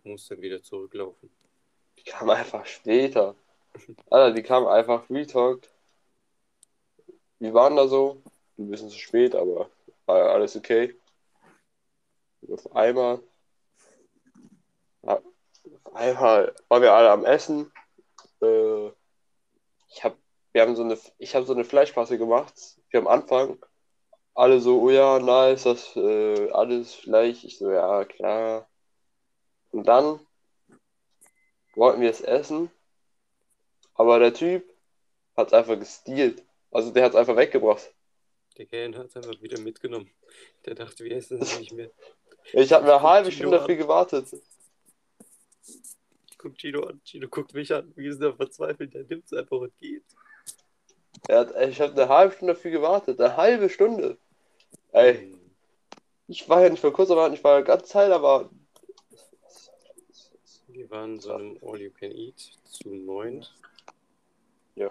Muss 0.04 0.28
dann 0.28 0.42
wieder 0.42 0.62
zurücklaufen. 0.64 1.30
Die 1.98 2.04
kam 2.04 2.30
einfach 2.30 2.66
später. 2.66 3.36
Alter, 4.10 4.34
die 4.34 4.44
kam 4.44 4.66
einfach 4.66 5.10
Retalk. 5.10 5.68
Wir 7.40 7.54
waren 7.54 7.76
da 7.76 7.88
so, 7.88 8.22
ein 8.58 8.70
bisschen 8.70 8.90
zu 8.90 8.98
spät, 8.98 9.36
aber 9.36 9.70
war 10.06 10.30
alles 10.30 10.56
okay. 10.56 10.96
Und 12.42 12.54
auf 12.54 12.76
einmal, 12.76 13.22
auf 15.02 15.22
einmal 15.94 16.56
waren 16.70 16.82
wir 16.82 16.94
alle 16.94 17.12
am 17.12 17.26
Essen. 17.26 17.72
Äh, 18.42 18.88
ich 19.90 20.04
hab, 20.04 20.18
wir 20.54 20.62
haben 20.62 20.76
so 20.76 20.84
eine, 20.84 20.98
ich 21.18 21.36
habe 21.36 21.46
so 21.46 21.54
eine 21.54 21.66
Fleischpasse 21.66 22.18
gemacht. 22.18 22.54
Wir 22.90 23.02
am 23.02 23.08
Anfang 23.08 23.60
alle 24.36 24.60
so, 24.60 24.82
oh 24.82 24.90
ja, 24.90 25.18
nice, 25.20 25.64
das 25.64 25.96
äh, 25.96 26.52
alles 26.52 26.94
Fleisch. 26.94 27.44
Ich 27.46 27.58
so, 27.58 27.72
ja, 27.72 28.04
klar. 28.04 28.70
Und 29.72 29.88
dann 29.88 30.20
wollten 31.74 32.02
wir 32.02 32.10
es 32.10 32.22
essen, 32.22 32.70
aber 33.96 34.20
der 34.20 34.34
Typ 34.34 34.64
hat 35.36 35.48
es 35.48 35.54
einfach 35.54 35.80
gestealt. 35.80 36.44
Also 36.72 36.92
der 36.92 37.06
hat 37.06 37.12
es 37.14 37.18
einfach 37.18 37.38
weggebracht. 37.38 37.94
Der 38.58 38.66
Kellner 38.66 39.00
hat 39.00 39.08
es 39.08 39.16
einfach 39.16 39.42
wieder 39.42 39.60
mitgenommen. 39.60 40.10
Der 40.66 40.76
dachte, 40.76 41.04
wir 41.04 41.16
essen 41.16 41.42
es 41.42 41.60
nicht 41.60 41.74
mehr. 41.74 41.90
Ich 42.54 42.72
habe 42.72 42.84
eine 42.84 43.02
halbe 43.02 43.32
Stunde 43.32 43.58
dafür 43.58 43.76
gewartet. 43.76 44.28
Ich 46.30 46.38
guck 46.38 46.56
Gino 46.56 46.84
an, 46.84 47.02
Gino 47.04 47.28
guckt 47.28 47.56
mich 47.56 47.74
an, 47.74 47.92
wir 47.96 48.12
sind 48.14 48.22
da 48.22 48.34
verzweifelt, 48.34 48.94
der 48.94 49.04
nimmt 49.04 49.26
es 49.26 49.34
einfach 49.34 49.58
und 49.58 49.76
geht. 49.80 50.04
Hat, 51.28 51.56
ich 51.68 51.82
habe 51.82 51.94
eine 51.94 52.08
halbe 52.08 52.36
Stunde 52.36 52.54
dafür 52.54 52.70
gewartet. 52.70 53.20
Eine 53.20 53.36
halbe 53.36 53.68
Stunde. 53.68 54.20
Ey, 54.96 55.30
ich 56.30 56.48
war 56.48 56.64
ja 56.64 56.70
nicht 56.70 56.80
vor 56.80 56.94
kurzem, 56.94 57.18
aber 57.18 57.34
ich 57.34 57.44
war 57.44 57.60
die 57.60 57.68
ganze 57.68 57.86
Zeit, 57.86 58.10
aber 58.14 58.50
Wir 60.70 60.90
waren 60.90 61.20
so 61.20 61.34
einem 61.34 61.60
All 61.62 61.82
You 61.82 61.92
Can 61.92 62.14
Eat 62.14 62.40
zu 62.64 62.96
neunt. 62.96 63.54
Ja. 64.76 64.90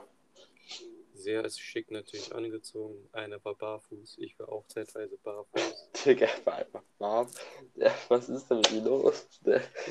Sehr 1.15 1.49
schick 1.49 1.91
natürlich 1.91 2.35
angezogen. 2.35 3.09
Einer 3.13 3.43
war 3.47 3.55
barfuß, 3.55 4.19
ich 4.19 4.39
war 4.39 4.51
auch 4.51 4.67
zeitweise 4.67 5.17
barfuß. 5.17 5.91
Digga, 6.05 6.29
war 6.45 6.57
einfach 6.57 6.83
warm. 6.99 7.31
Ja, 7.77 7.95
was 8.09 8.29
ist 8.29 8.51
denn 8.51 8.59
mit 8.59 8.73
ihm 8.73 8.85
los? 8.85 9.27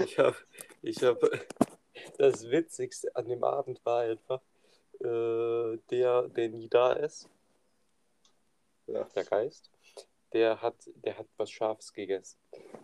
Ich 0.06 0.20
habe, 0.20 0.38
ich 0.84 1.02
habe, 1.02 1.42
das 2.20 2.48
Witzigste 2.52 3.16
an 3.16 3.28
dem 3.28 3.44
Abend 3.44 3.84
war 3.84 4.02
einfach, 4.02 4.42
äh, 5.00 5.80
der, 5.90 6.28
der 6.30 6.50
nie 6.50 6.70
da 6.70 6.94
ist, 6.94 7.28
ja. 8.86 9.04
der 9.16 9.26
Geist, 9.26 9.72
der 10.34 10.62
hat, 10.62 10.76
der 10.96 11.18
hat 11.18 11.28
was 11.38 11.52
Scharfes 11.52 11.94
gegessen. 11.94 12.40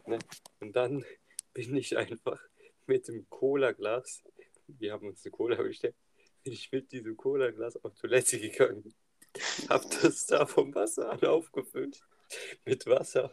Ne? 0.06 0.20
Und 0.60 0.76
dann 0.76 1.06
bin 1.54 1.76
ich 1.76 1.98
einfach 1.98 2.40
mit 2.86 3.08
dem 3.08 3.30
Cola-Glas, 3.30 4.24
wir 4.68 4.94
haben 4.94 5.08
uns 5.08 5.26
eine 5.26 5.32
Cola 5.32 5.62
bestellt, 5.62 5.96
bin 6.44 6.54
ich 6.54 6.72
mit 6.72 6.92
diesem 6.92 7.18
Cola-Glas 7.18 7.78
auf 7.84 7.94
Toilette 7.96 8.40
gegangen. 8.40 8.94
Hab 9.70 9.84
das 10.02 10.26
da 10.26 10.46
vom 10.46 10.74
Wasser 10.74 11.12
an 11.12 11.24
aufgefüllt 11.24 12.02
mit 12.66 12.86
Wasser. 12.88 13.32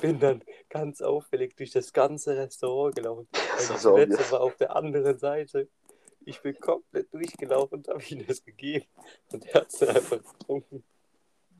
Bin 0.00 0.20
dann 0.20 0.42
ganz 0.68 1.02
auffällig 1.02 1.56
durch 1.56 1.72
das 1.72 1.92
ganze 1.92 2.36
Restaurant 2.36 2.94
gelaufen. 2.94 3.28
Das 3.32 3.68
die 3.68 3.74
ist 3.74 3.82
so 3.82 3.90
Toilette 3.90 4.14
obvious. 4.14 4.32
war 4.32 4.40
auf 4.40 4.56
der 4.56 4.76
anderen 4.76 5.18
Seite. 5.18 5.68
Ich 6.24 6.40
bin 6.40 6.58
komplett 6.58 7.12
durchgelaufen 7.12 7.78
und 7.78 7.88
habe 7.88 8.02
ihm 8.04 8.26
das 8.26 8.44
gegeben. 8.44 8.86
Und 9.32 9.44
er 9.46 9.54
hat 9.54 9.72
es 9.72 9.82
einfach 9.82 10.22
getrunken. 10.22 10.84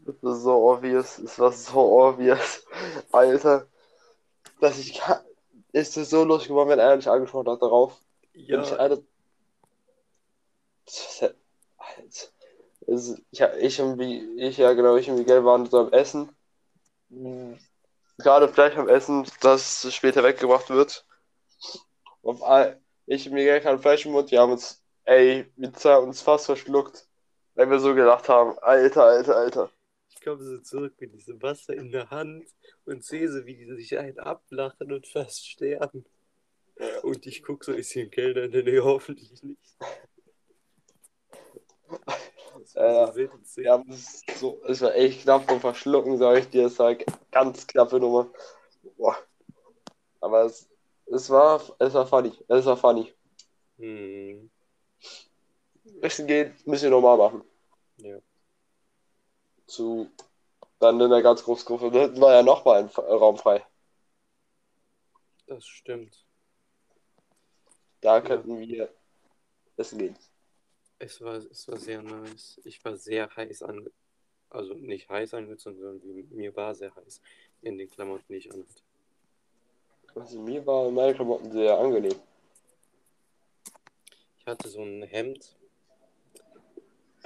Das 0.07 0.37
ist 0.37 0.43
so 0.43 0.71
obvious. 0.71 1.19
Es 1.19 1.39
war 1.39 1.53
so 1.53 1.81
obvious. 1.81 2.65
Alter. 3.13 3.67
Dass 4.61 4.79
ich 4.79 4.95
kann. 4.95 5.21
Ist 5.73 5.97
es 5.97 6.11
so 6.11 6.25
lustig 6.25 6.49
geworden, 6.49 6.71
wenn 6.71 6.81
einer 6.81 6.97
nicht 6.97 7.09
angeschaut 7.09 7.49
hat 7.49 7.61
darauf. 7.61 8.01
Ich 8.33 8.49
Ja, 8.49 8.63
eine. 8.63 8.79
Alter. 8.79 9.03
Ich, 12.89 13.13
ich 13.59 13.81
und 13.81 14.01
ich, 14.01 14.57
ja 14.57 14.73
genau, 14.73 14.97
ich 14.97 15.11
und 15.11 15.17
Miguel 15.17 15.45
waren 15.45 15.67
so 15.67 15.81
am 15.81 15.93
Essen. 15.93 16.31
Gerade 18.19 18.49
Fleisch 18.49 18.77
am 18.77 18.89
Essen, 18.89 19.27
das 19.41 19.93
später 19.93 20.23
weggebracht 20.23 20.71
wird. 20.71 21.05
All, 22.23 22.81
ich 23.07 23.27
und 23.27 23.35
Miguel 23.35 23.65
haben 23.65 23.81
Fleisch 23.81 24.07
im 24.07 24.13
Mund, 24.13 24.31
wir 24.31 24.41
haben 24.41 24.53
uns, 24.53 24.81
ey, 25.05 25.51
wir 25.57 25.73
haben 25.85 26.07
uns 26.07 26.23
fast 26.23 26.47
verschluckt. 26.47 27.07
Weil 27.55 27.71
wir 27.71 27.81
so 27.81 27.95
gedacht 27.95 28.29
haben, 28.29 28.59
Alter, 28.59 29.05
Alter, 29.05 29.37
Alter. 29.37 29.71
Ich 30.27 30.33
komme 30.33 30.43
so 30.43 30.59
zurück 30.59 30.95
mit 30.99 31.15
diesem 31.15 31.41
Wasser 31.41 31.75
in 31.75 31.93
der 31.93 32.11
Hand 32.11 32.45
und 32.85 33.05
sehe 33.05 33.31
so, 33.31 33.47
wie 33.47 33.55
die 33.55 33.73
sich 33.77 33.97
einen 33.97 34.19
ablachen 34.19 34.93
und 34.93 35.07
fast 35.07 35.47
sterben. 35.49 36.05
Und 37.05 37.25
ich 37.27 37.45
gucke 37.45 37.65
so, 37.65 37.73
ist 37.73 37.93
hier 37.93 38.05
ein 38.05 38.11
Kellner 38.11 38.43
in 38.43 38.51
der 38.51 38.65
Nähe? 38.65 38.83
Hoffentlich 38.83 39.41
nicht. 39.45 39.77
Das 42.59 42.75
war 42.75 43.13
so. 43.13 43.29
Wir 43.55 43.71
haben 43.71 43.89
es 43.89 44.23
so, 44.41 44.61
es 44.67 44.81
war 44.81 44.97
echt 44.97 45.23
knapp 45.23 45.49
vom 45.49 45.61
Verschlucken, 45.61 46.19
sage 46.19 46.41
ich 46.41 46.49
dir. 46.49 46.67
Es 46.67 46.79
war 46.81 46.97
ganz 47.31 47.65
knappe 47.65 48.01
Nummer. 48.01 48.29
Boah. 48.97 49.17
Aber 50.21 50.47
es, 50.47 50.69
es 51.07 51.31
war, 51.31 51.63
es 51.79 51.95
war 51.95 52.07
funny. 52.07 52.33
Es 52.49 52.67
war 52.67 52.77
funny. 52.77 53.15
Hm, 53.79 54.51
Essen 56.01 56.27
gehen 56.27 56.53
müssen 56.65 56.85
wir 56.85 56.91
nochmal 56.91 57.17
machen. 57.17 57.45
ja. 57.99 58.19
Zu, 59.67 60.11
dann 60.79 61.01
in 61.01 61.11
der 61.11 61.23
ganz 61.23 61.43
großen 61.43 61.67
Gruppe. 61.67 61.91
Da 61.91 62.21
war 62.21 62.35
ja 62.35 62.43
nochmal 62.43 62.83
ein 62.83 62.89
Raum 62.89 63.37
frei. 63.37 63.65
Das 65.47 65.67
stimmt. 65.67 66.25
Da 68.01 68.21
könnten 68.21 68.59
wir 68.61 68.93
essen 69.77 69.99
gehen. 69.99 70.17
Es 70.99 71.21
war, 71.21 71.35
es 71.35 71.69
war 71.69 71.77
sehr 71.77 72.03
nice. 72.03 72.61
Ich 72.65 72.85
war 72.85 72.97
sehr 72.97 73.29
heiß 73.35 73.63
ange... 73.63 73.91
Also 74.49 74.75
nicht 74.75 75.09
heiß 75.09 75.35
angezogen, 75.35 75.79
sondern 75.81 76.29
mir 76.31 76.55
war 76.55 76.75
sehr 76.75 76.95
heiß 76.95 77.21
in 77.63 77.79
den 77.79 77.91
Klamotten, 77.91 78.25
die 78.29 78.37
ich 78.37 78.53
anhatte. 78.53 78.83
Also 80.15 80.41
mir 80.41 80.65
waren 80.65 80.95
meine 80.95 81.15
Klamotten 81.15 81.51
sehr 81.51 81.77
angenehm. 81.77 82.15
Ich 84.39 84.47
hatte 84.47 84.69
so 84.69 84.83
ein 84.83 85.03
Hemd, 85.03 85.57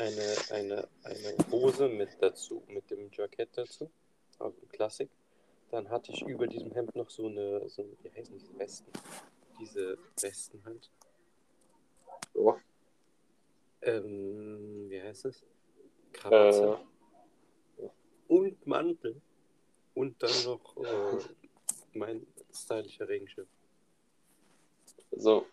eine, 0.00 0.36
eine, 0.50 0.88
eine 1.04 1.36
Hose 1.50 1.88
mit 1.88 2.10
dazu, 2.20 2.62
mit 2.68 2.90
dem 2.90 3.10
Jackett 3.12 3.50
dazu, 3.56 3.90
also 4.38 4.58
Klassik. 4.72 5.10
Dann 5.70 5.88
hatte 5.88 6.10
ich 6.12 6.22
über 6.22 6.46
diesem 6.46 6.72
Hemd 6.72 6.96
noch 6.96 7.10
so 7.10 7.26
eine, 7.26 7.68
so, 7.68 7.84
wie 8.02 8.10
heißen 8.10 8.36
diese 8.38 8.58
Westen? 8.58 8.92
Diese 9.60 9.98
Westen 10.20 10.64
halt. 10.64 10.90
So. 12.34 12.58
Ähm, 13.82 14.86
wie 14.88 15.00
heißt 15.00 15.26
es? 15.26 15.42
Krawatte. 16.12 16.80
Äh, 17.78 17.88
Und 18.28 18.66
Mantel. 18.66 19.20
Und 19.94 20.22
dann 20.22 20.44
noch 20.44 20.76
äh, 20.78 21.18
mein 21.92 22.26
stylischer 22.52 23.08
Regenschirm. 23.08 23.46
Also, 25.12 25.46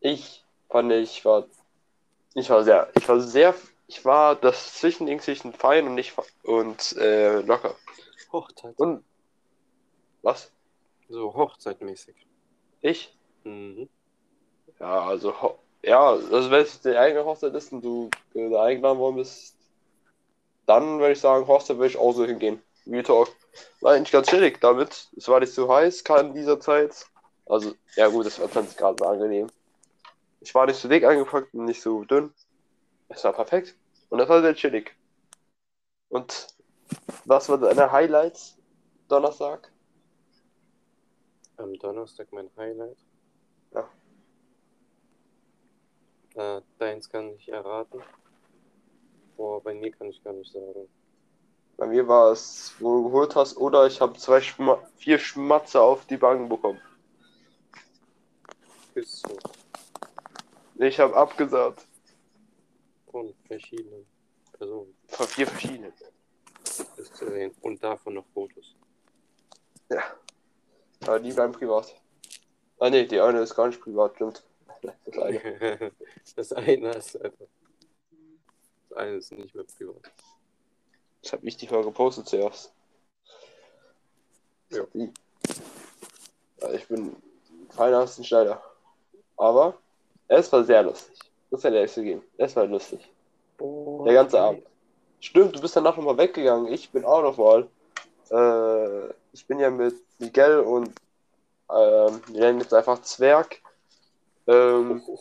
ich 0.00 0.44
fand, 0.68 0.92
ich 0.92 1.24
war, 1.24 1.46
ich 2.34 2.50
war 2.50 2.64
sehr, 2.64 2.90
ich 2.94 3.08
war 3.08 3.20
sehr, 3.20 3.54
ich 3.86 4.04
war 4.04 4.36
das 4.36 4.74
Zwischending 4.74 5.20
zwischen 5.20 5.52
fein 5.52 5.86
und 5.86 5.94
nicht 5.94 6.14
und 6.44 6.96
äh, 6.96 7.40
locker. 7.40 7.74
Hochzeit. 8.32 8.78
Und 8.78 9.04
was? 10.22 10.50
So 11.08 11.34
hochzeitmäßig. 11.34 12.14
Ich? 12.80 13.16
Mhm. 13.44 13.88
Ja, 14.80 15.06
also, 15.06 15.34
ja, 15.82 16.10
also 16.10 16.50
wenn 16.50 16.62
es 16.62 16.80
die 16.80 16.96
eigene 16.96 17.24
Hochzeit 17.24 17.54
ist 17.54 17.72
und 17.72 17.82
du 17.82 18.10
äh, 18.34 18.48
da 18.50 18.64
eingeladen 18.64 18.98
worden 18.98 19.16
bist, 19.16 19.56
dann 20.66 20.98
würde 20.98 21.12
ich 21.12 21.20
sagen, 21.20 21.46
Hochzeit 21.46 21.76
würde 21.76 21.88
ich 21.88 21.98
auch 21.98 22.12
so 22.12 22.24
hingehen. 22.24 22.62
Real 22.86 23.02
Talk. 23.02 23.28
War 23.80 23.94
eigentlich 23.94 24.12
ganz 24.12 24.28
chillig 24.28 24.60
damit. 24.60 25.08
Es 25.16 25.28
war 25.28 25.40
nicht 25.40 25.52
zu 25.52 25.72
heiß, 25.72 26.02
gerade 26.04 26.28
in 26.28 26.34
dieser 26.34 26.58
Zeit. 26.58 27.06
Also, 27.46 27.74
ja 27.96 28.08
gut, 28.08 28.26
es 28.26 28.40
war 28.40 28.50
20 28.50 28.76
Grad, 28.76 29.00
war 29.00 29.10
angenehm. 29.10 29.48
Ich 30.42 30.54
war 30.54 30.66
nicht 30.66 30.80
zu 30.80 30.88
dick 30.88 31.04
angepackt 31.04 31.54
und 31.54 31.66
nicht 31.66 31.80
so 31.80 32.04
dünn. 32.04 32.34
Es 33.08 33.22
war 33.24 33.32
perfekt. 33.32 33.76
Und 34.10 34.18
das 34.18 34.28
war 34.28 34.42
sehr 34.42 34.54
chillig. 34.54 34.96
Und 36.08 36.48
was 37.24 37.48
war 37.48 37.58
deine 37.58 37.90
Highlights 37.90 38.58
Donnerstag? 39.08 39.70
Am 41.56 41.74
Donnerstag 41.78 42.32
mein 42.32 42.50
Highlight. 42.56 42.96
Ja. 43.72 43.88
Äh, 46.34 46.62
deins 46.78 47.08
kann 47.08 47.34
ich 47.36 47.48
erraten. 47.48 48.02
Boah, 49.36 49.62
bei 49.62 49.74
mir 49.74 49.92
kann 49.92 50.08
ich 50.08 50.22
gar 50.24 50.32
nicht 50.32 50.52
sagen. 50.52 50.88
Bei 51.76 51.86
mir 51.86 52.06
war 52.08 52.32
es, 52.32 52.74
wo 52.80 52.96
du 52.96 53.04
geholt 53.04 53.36
hast, 53.36 53.56
oder 53.56 53.86
ich 53.86 54.00
habe 54.00 54.18
zwei 54.18 54.40
Schma 54.40 54.78
vier 54.96 55.18
Schmatze 55.18 55.80
auf 55.80 56.04
die 56.06 56.16
Bank 56.16 56.48
bekommen. 56.48 56.80
Küsse 58.92 59.28
Ich 60.82 60.98
habe 60.98 61.14
abgesagt. 61.14 61.86
von 63.08 63.32
verschiedenen 63.46 64.04
Personen 64.52 64.96
Von 65.06 65.26
vier 65.28 65.46
verschiedenen. 65.46 65.92
ist 66.96 67.16
zu 67.16 67.30
sehen. 67.30 67.54
Und 67.60 67.80
davon 67.84 68.14
noch 68.14 68.26
Fotos. 68.34 68.74
Ja. 69.88 70.02
Aber 71.02 71.20
die 71.20 71.32
bleiben 71.32 71.52
privat. 71.52 71.94
Ah 72.80 72.90
ne, 72.90 73.06
die 73.06 73.20
eine 73.20 73.42
ist 73.42 73.54
gar 73.54 73.68
nicht 73.68 73.80
privat, 73.80 74.16
stimmt. 74.16 74.42
Das 75.04 75.18
eine. 75.18 75.92
das 76.36 76.52
eine 76.52 76.90
ist 76.90 77.16
einfach. 77.22 77.46
Das 78.88 78.98
eine 78.98 79.12
ist 79.12 79.30
nicht 79.30 79.54
mehr 79.54 79.64
privat. 79.64 80.12
Das 81.22 81.32
habe 81.32 81.46
ich 81.46 81.56
die 81.56 81.68
mal 81.68 81.84
gepostet 81.84 82.26
zuerst. 82.26 82.74
Ja. 84.70 84.84
Ich 86.72 86.88
bin 86.88 87.14
keiner 87.68 88.08
Schneider. 88.08 88.60
Aber 89.36 89.81
es 90.32 90.52
war 90.52 90.64
sehr 90.64 90.82
lustig. 90.82 91.18
Muss 91.50 91.62
ja 91.62 91.70
ehrlich 91.70 91.92
zugeben. 91.92 92.22
Es 92.38 92.56
war 92.56 92.66
lustig. 92.66 93.00
Oh, 93.58 94.04
Der 94.04 94.14
ganze 94.14 94.40
Abend. 94.40 94.64
Stimmt, 95.20 95.54
du 95.54 95.60
bist 95.60 95.76
danach 95.76 95.96
nochmal 95.96 96.18
weggegangen. 96.18 96.72
Ich 96.72 96.90
bin 96.90 97.04
auch 97.04 97.22
noch 97.22 97.36
mal. 97.36 97.68
Äh, 98.30 99.12
ich 99.32 99.46
bin 99.46 99.60
ja 99.60 99.70
mit 99.70 99.94
Miguel 100.18 100.60
und 100.60 100.88
ähm, 101.70 102.22
wir 102.28 102.40
nennen 102.40 102.60
jetzt 102.60 102.74
einfach 102.74 103.00
Zwerg. 103.02 103.60
Ähm, 104.46 105.02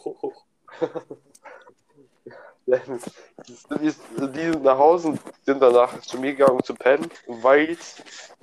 die 2.65 3.93
sind 4.39 4.63
nach 4.63 4.78
Hause 4.78 5.10
und 5.10 5.19
sind 5.45 5.62
danach 5.62 6.00
zu 6.02 6.17
mir 6.17 6.32
gegangen 6.32 6.58
um 6.58 6.63
zu 6.63 6.74
pennen, 6.74 7.10
weil. 7.28 7.78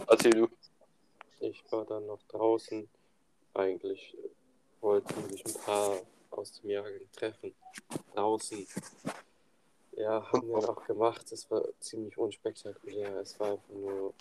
Erzähl 0.07 0.33
du. 0.33 0.49
Ich 1.41 1.65
war 1.71 1.85
dann 1.85 2.07
noch 2.07 2.21
draußen. 2.29 2.89
Eigentlich 3.55 4.17
wollten 4.81 5.29
sich 5.31 5.45
ein 5.47 5.55
paar 5.65 5.97
aus 6.39 6.53
dem 6.61 6.71
Jahrgang 6.71 7.01
treffen. 7.15 7.55
Draußen. 8.15 8.67
Ja, 9.97 10.25
haben 10.33 10.49
wir 10.49 10.57
auch 10.57 10.85
gemacht. 10.87 11.31
Es 11.33 11.51
war 11.51 11.63
ziemlich 11.81 12.17
unspektakulär. 12.17 13.17
Es 13.17 13.39
war 13.41 13.53
einfach 13.53 13.75
nur 13.75 14.15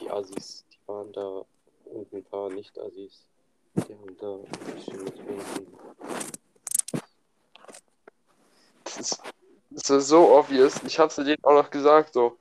die 0.00 0.10
Assis, 0.10 0.64
die 0.72 0.78
waren 0.86 1.12
da 1.12 1.44
und 1.86 2.12
ein 2.12 2.24
paar 2.24 2.50
Nicht-Assis. 2.50 3.24
Die 3.74 3.94
haben 3.94 4.16
da 4.18 4.34
ein 4.34 4.74
bisschen. 4.74 5.66
Das 8.84 8.98
ist, 8.98 9.22
das 9.70 9.90
ist 9.90 10.08
so 10.08 10.36
obvious. 10.36 10.82
Ich 10.84 10.98
hab's 10.98 11.16
denen 11.16 11.42
auch 11.42 11.54
noch 11.54 11.70
gesagt, 11.70 12.14
so. 12.14 12.36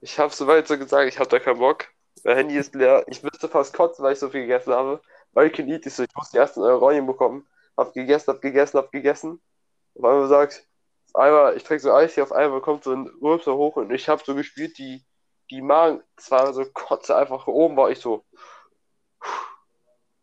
Ich 0.00 0.18
hab's 0.18 0.38
soweit 0.38 0.68
so 0.68 0.78
gesagt, 0.78 1.08
ich 1.08 1.18
hab 1.18 1.28
da 1.30 1.38
keinen 1.38 1.58
Bock. 1.58 1.86
Mein 2.24 2.36
Handy 2.36 2.56
ist 2.56 2.74
leer. 2.74 3.04
Ich 3.08 3.22
müsste 3.22 3.48
fast 3.48 3.74
kotzen, 3.74 4.04
weil 4.04 4.12
ich 4.12 4.18
so 4.18 4.28
viel 4.28 4.42
gegessen 4.42 4.72
habe. 4.72 5.00
Weil 5.32 5.50
ich 5.50 5.58
eat 5.58 5.86
ist 5.86 5.96
so, 5.96 6.04
ich 6.04 6.14
muss 6.14 6.30
die 6.30 6.38
ersten 6.38 6.60
Euronien 6.60 7.06
bekommen. 7.06 7.46
Hab 7.76 7.92
gegessen, 7.92 8.32
hab 8.32 8.40
gegessen, 8.40 8.78
hab 8.78 8.92
gegessen. 8.92 9.40
Auf 9.94 10.04
einmal 10.04 10.48
auf 11.14 11.20
einmal, 11.20 11.56
ich 11.56 11.62
trinke 11.62 11.82
so 11.82 11.92
Eis 11.92 12.14
hier, 12.14 12.24
auf 12.24 12.32
einmal 12.32 12.60
kommt 12.60 12.84
so 12.84 12.92
ein 12.92 13.06
Rülpser 13.22 13.54
hoch 13.54 13.76
und 13.76 13.92
ich 13.92 14.08
hab 14.08 14.24
so 14.24 14.34
gespürt, 14.34 14.76
die, 14.78 15.04
die 15.50 15.62
Magen, 15.62 16.02
es 16.16 16.26
so 16.26 16.64
Kotze 16.72 17.16
einfach 17.16 17.46
oben, 17.46 17.76
war 17.76 17.90
ich 17.90 18.00
so. 18.00 18.24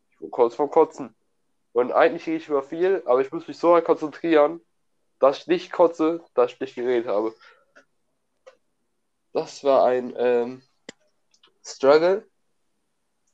Ich 0.09 0.21
war 0.21 0.29
kurz 0.29 0.55
vom 0.55 0.69
Kotzen. 0.69 1.15
Und 1.73 1.93
eigentlich 1.93 2.27
rede 2.27 2.37
ich 2.37 2.49
über 2.49 2.63
viel, 2.63 3.01
aber 3.05 3.21
ich 3.21 3.31
muss 3.31 3.47
mich 3.47 3.57
so 3.57 3.79
konzentrieren, 3.81 4.59
dass 5.19 5.39
ich 5.39 5.47
nicht 5.47 5.71
kotze, 5.71 6.23
dass 6.33 6.51
ich 6.51 6.59
nicht 6.59 6.75
geredet 6.75 7.07
habe. 7.07 7.33
Das 9.31 9.63
war 9.63 9.85
ein 9.85 10.13
ähm, 10.17 10.61
Struggle, 11.63 12.27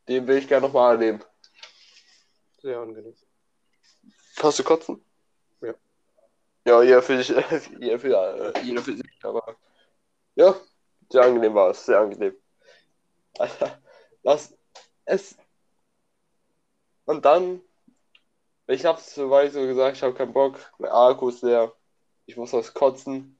den 0.07 0.27
will 0.27 0.37
ich 0.37 0.47
gerne 0.47 0.67
nochmal 0.67 0.95
erleben. 0.95 1.23
Sehr 2.61 2.79
angenehm. 2.79 3.15
Hast 4.41 4.59
du 4.59 4.63
kotzen? 4.63 5.03
Ja. 5.61 5.73
Ja, 6.65 6.83
jeder 6.83 7.01
für 7.01 7.17
sich, 7.23 7.29
jeder 7.79 7.99
für, 7.99 8.53
äh, 8.55 8.61
jeder 8.61 8.81
für 8.81 8.95
sich, 8.95 9.19
aber 9.23 9.55
ja, 10.35 10.55
sehr 11.09 11.23
angenehm 11.23 11.55
war 11.55 11.71
es, 11.71 11.85
sehr 11.85 11.99
angenehm. 11.99 12.35
Alter, 13.39 13.81
das, 14.23 14.55
es, 15.05 15.37
und 17.05 17.23
dann, 17.23 17.61
ich 18.67 18.85
hab's 18.85 19.15
soweit 19.15 19.53
so 19.53 19.61
gesagt, 19.61 19.97
ich 19.97 20.03
habe 20.03 20.13
keinen 20.13 20.33
Bock, 20.33 20.59
mein 20.77 20.91
Akku 20.91 21.29
ist 21.29 21.41
leer, 21.41 21.73
ich 22.25 22.35
muss 22.35 22.53
was 22.53 22.73
kotzen 22.73 23.39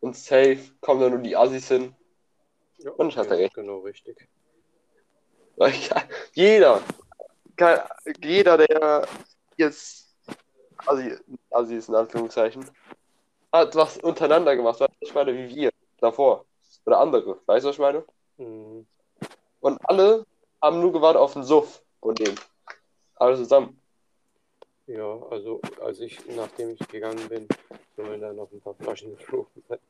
und 0.00 0.16
safe 0.16 0.72
kommen 0.80 1.00
da 1.00 1.10
nur 1.10 1.18
die 1.18 1.36
Assis 1.36 1.68
hin. 1.68 1.94
Ja, 2.78 2.90
Und 2.92 3.08
ich 3.08 3.16
hatte 3.16 3.30
ja, 3.30 3.36
recht. 3.36 3.54
Genau, 3.54 3.78
richtig. 3.80 4.28
Ich, 5.58 5.90
jeder, 6.34 6.82
jeder, 8.22 8.58
der 8.58 9.08
jetzt 9.56 10.05
Assi, 10.86 11.16
Assi 11.50 11.76
ist 11.76 11.88
in 11.88 11.94
Anführungszeichen, 11.94 12.64
hat 13.52 13.74
was 13.74 13.98
untereinander 13.98 14.56
gemacht. 14.56 14.80
Weißt 14.80 14.92
du, 14.92 14.96
was 15.00 15.08
ich 15.08 15.14
meine, 15.14 15.34
wie 15.34 15.54
wir 15.54 15.70
davor. 16.00 16.44
Oder 16.84 17.00
andere. 17.00 17.38
Weißt 17.46 17.64
du, 17.64 17.68
was 17.68 17.76
ich 17.76 17.80
meine? 17.80 18.04
Mhm. 18.38 18.86
Und 19.60 19.78
alle 19.88 20.24
haben 20.62 20.80
nur 20.80 20.92
gewartet 20.92 21.20
auf 21.20 21.32
den 21.32 21.42
Suff 21.42 21.82
von 22.00 22.14
denen. 22.14 22.38
Alle 23.16 23.36
zusammen. 23.36 23.80
Ja, 24.86 25.20
also 25.30 25.60
als 25.80 26.00
ich, 26.00 26.24
nachdem 26.28 26.70
ich 26.70 26.88
gegangen 26.88 27.28
bin, 27.28 27.48
sollen 27.96 28.20
da 28.20 28.32
noch 28.32 28.52
ein 28.52 28.60
paar 28.60 28.74
Flaschen 28.74 29.16
geflogen 29.16 29.62
sein. 29.68 29.80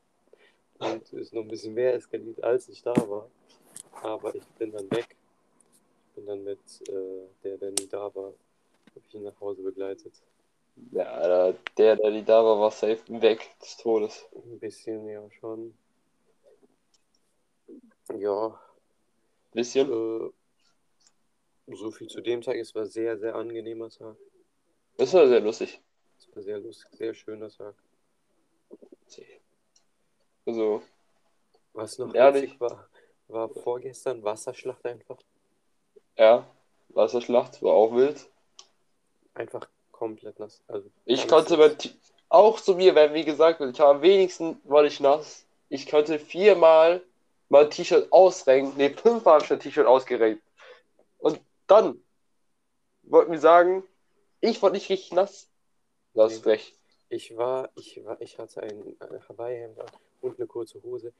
Und 0.79 1.03
es 1.03 1.13
ist 1.13 1.33
noch 1.33 1.41
ein 1.41 1.47
bisschen 1.47 1.73
mehr 1.73 1.93
eskaliert, 1.93 2.43
als 2.43 2.67
ich 2.69 2.81
da 2.81 2.95
war. 3.07 3.29
Aber 4.01 4.33
ich 4.33 4.45
bin 4.57 4.71
dann 4.71 4.89
weg. 4.91 5.15
Ich 6.07 6.15
bin 6.15 6.25
dann 6.25 6.43
mit 6.43 6.59
äh, 6.89 7.27
der, 7.43 7.57
der 7.57 7.71
nie 7.71 7.87
da 7.87 8.13
war, 8.15 8.33
habe 8.33 9.05
ich 9.07 9.13
ihn 9.13 9.23
nach 9.23 9.39
Hause 9.39 9.61
begleitet. 9.61 10.13
Ja, 10.91 11.51
der, 11.77 11.95
der 11.95 12.11
die 12.11 12.23
da 12.23 12.43
war, 12.43 12.59
war 12.59 12.71
safe 12.71 12.99
weg 13.21 13.49
des 13.61 13.77
Todes. 13.77 14.25
Ein 14.33 14.59
bisschen, 14.59 15.07
ja, 15.07 15.29
schon. 15.31 15.73
Ja, 18.17 18.59
Bisschen? 19.53 19.91
äh, 19.91 20.31
so 21.75 21.91
viel 21.91 22.07
zu 22.07 22.21
dem 22.21 22.41
Tag. 22.41 22.55
Es 22.55 22.73
war 22.75 22.85
sehr, 22.85 23.17
sehr 23.17 23.35
angenehmer 23.35 23.89
Tag. 23.89 24.15
Das 24.97 25.13
war 25.13 25.27
sehr 25.27 25.39
lustig. 25.41 25.81
Es 26.17 26.35
war 26.35 26.41
sehr 26.43 26.59
lustig, 26.59 26.89
sehr 26.97 27.13
schöner 27.13 27.49
Tag. 27.49 27.75
Also, 30.45 30.81
Was 31.73 31.97
noch 31.97 32.13
Ehrlich? 32.15 32.59
war, 32.59 32.87
war 33.27 33.49
vorgestern 33.49 34.23
Wasserschlacht 34.23 34.85
einfach. 34.85 35.17
ja, 36.17 36.47
Wasserschlacht 36.89 37.61
war 37.61 37.73
auch 37.73 37.93
wild. 37.93 38.29
Einfach 39.33 39.67
komplett 39.97 40.39
nass. 40.39 40.61
Also 40.67 40.89
Ich 41.05 41.27
konnte 41.27 41.57
nass. 41.57 41.69
mein 41.69 41.77
T 41.77 41.89
auch 42.29 42.59
zu 42.59 42.75
mir, 42.75 42.93
weil 42.93 43.13
wie 43.13 43.23
gesagt, 43.23 43.61
ich 43.61 43.79
war 43.79 43.87
am 43.87 44.01
wenigsten 44.01 44.59
war 44.65 44.83
ich 44.83 44.99
nass. 44.99 45.45
Ich 45.69 45.89
konnte 45.89 46.19
viermal 46.19 47.01
mein 47.49 47.69
T-Shirt 47.69 48.11
ausrenken. 48.11 48.77
Ne, 48.77 48.89
fünfmal 48.89 49.35
habe 49.35 49.43
ich 49.43 49.49
mein 49.49 49.59
T-Shirt 49.59 49.87
ausgerenkt. 49.87 50.41
Und 51.19 51.39
dann 51.67 52.01
wollten 53.03 53.31
wir 53.31 53.39
sagen, 53.39 53.83
ich 54.41 54.61
war 54.61 54.69
nicht 54.71 54.89
richtig 54.89 55.13
nass. 55.13 55.47
Das 56.13 56.33
ist 56.33 56.45
recht. 56.45 56.73
Ich 57.09 57.35
war, 57.37 57.69
ich 57.75 58.03
war, 58.03 58.19
ich 58.21 58.37
hatte 58.37 58.61
ein 58.63 58.97
äh, 58.99 59.19
Hawaii-Hemd 59.29 59.77
und 60.21 60.37
eine 60.37 60.47
kurze 60.47 60.81
Hose. 60.83 61.13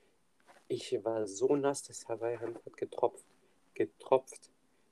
Ich 0.68 1.04
war 1.06 1.26
so 1.26 1.56
nass, 1.56 1.84
das 1.84 2.08
Hawaii-Hemd 2.08 2.58
hat 2.66 2.76
getropft. 2.76 3.24
Getropft. 3.74 4.50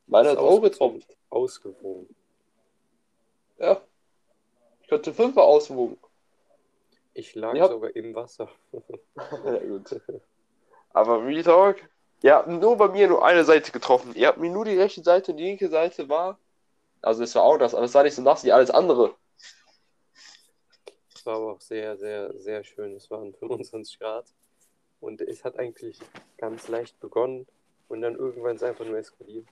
Meiner 0.08 0.32
Ist 0.32 0.38
hat 0.38 0.44
auch 0.44 0.62
getropft. 0.62 1.18
Ausgewogen. 1.30 2.16
Ja. 3.58 3.82
Ich 4.82 4.88
könnte 4.88 5.14
fünfmal 5.14 5.46
auswogen. 5.46 5.98
Ich 7.14 7.34
lag 7.36 7.56
Ja. 7.56 7.68
sogar 7.68 7.96
im 7.96 8.14
Wasser. 8.14 8.50
ja, 9.46 9.58
gut. 9.60 10.02
Aber 10.92 11.26
Real 11.26 11.44
Talk, 11.44 11.78
ihr 12.22 12.36
habt 12.36 12.48
nur 12.48 12.78
bei 12.78 12.90
mir 12.90 13.08
nur 13.08 13.26
eine 13.26 13.44
Seite 13.46 13.72
getroffen. 13.72 14.14
Ihr 14.16 14.28
habt 14.28 14.38
mir 14.38 14.50
nur 14.50 14.66
die 14.66 14.78
rechte 14.78 15.02
Seite 15.02 15.32
und 15.32 15.38
die 15.38 15.44
linke 15.46 15.70
Seite 15.70 16.10
war. 16.10 16.38
Also 17.02 17.24
es 17.24 17.36
war 17.36 17.44
auch 17.44 17.58
das, 17.58 17.74
aber 17.76 17.86
es 17.86 17.94
war 17.94 18.04
nicht 18.04 18.16
so 18.16 18.22
nass 18.22 18.44
wie 18.44 18.52
alles 18.52 18.70
andere. 18.70 19.16
Es 21.14 21.26
war 21.26 21.36
aber 21.38 21.54
auch 21.54 21.62
sehr, 21.62 21.98
sehr, 21.98 22.38
sehr 22.38 22.64
schön. 22.64 22.96
Es 22.96 23.10
waren 23.10 23.34
25 23.34 24.00
Grad. 24.00 24.26
Und 25.02 25.22
es 25.22 25.44
hat 25.44 25.58
eigentlich 25.60 26.00
ganz 26.38 26.68
leicht 26.68 27.00
begonnen 27.00 27.48
und 27.90 28.02
dann 28.02 28.16
irgendwann 28.16 28.56
ist 28.56 28.62
es 28.64 28.68
einfach 28.70 28.86
nur 28.86 28.98
eskaliert. 28.98 29.46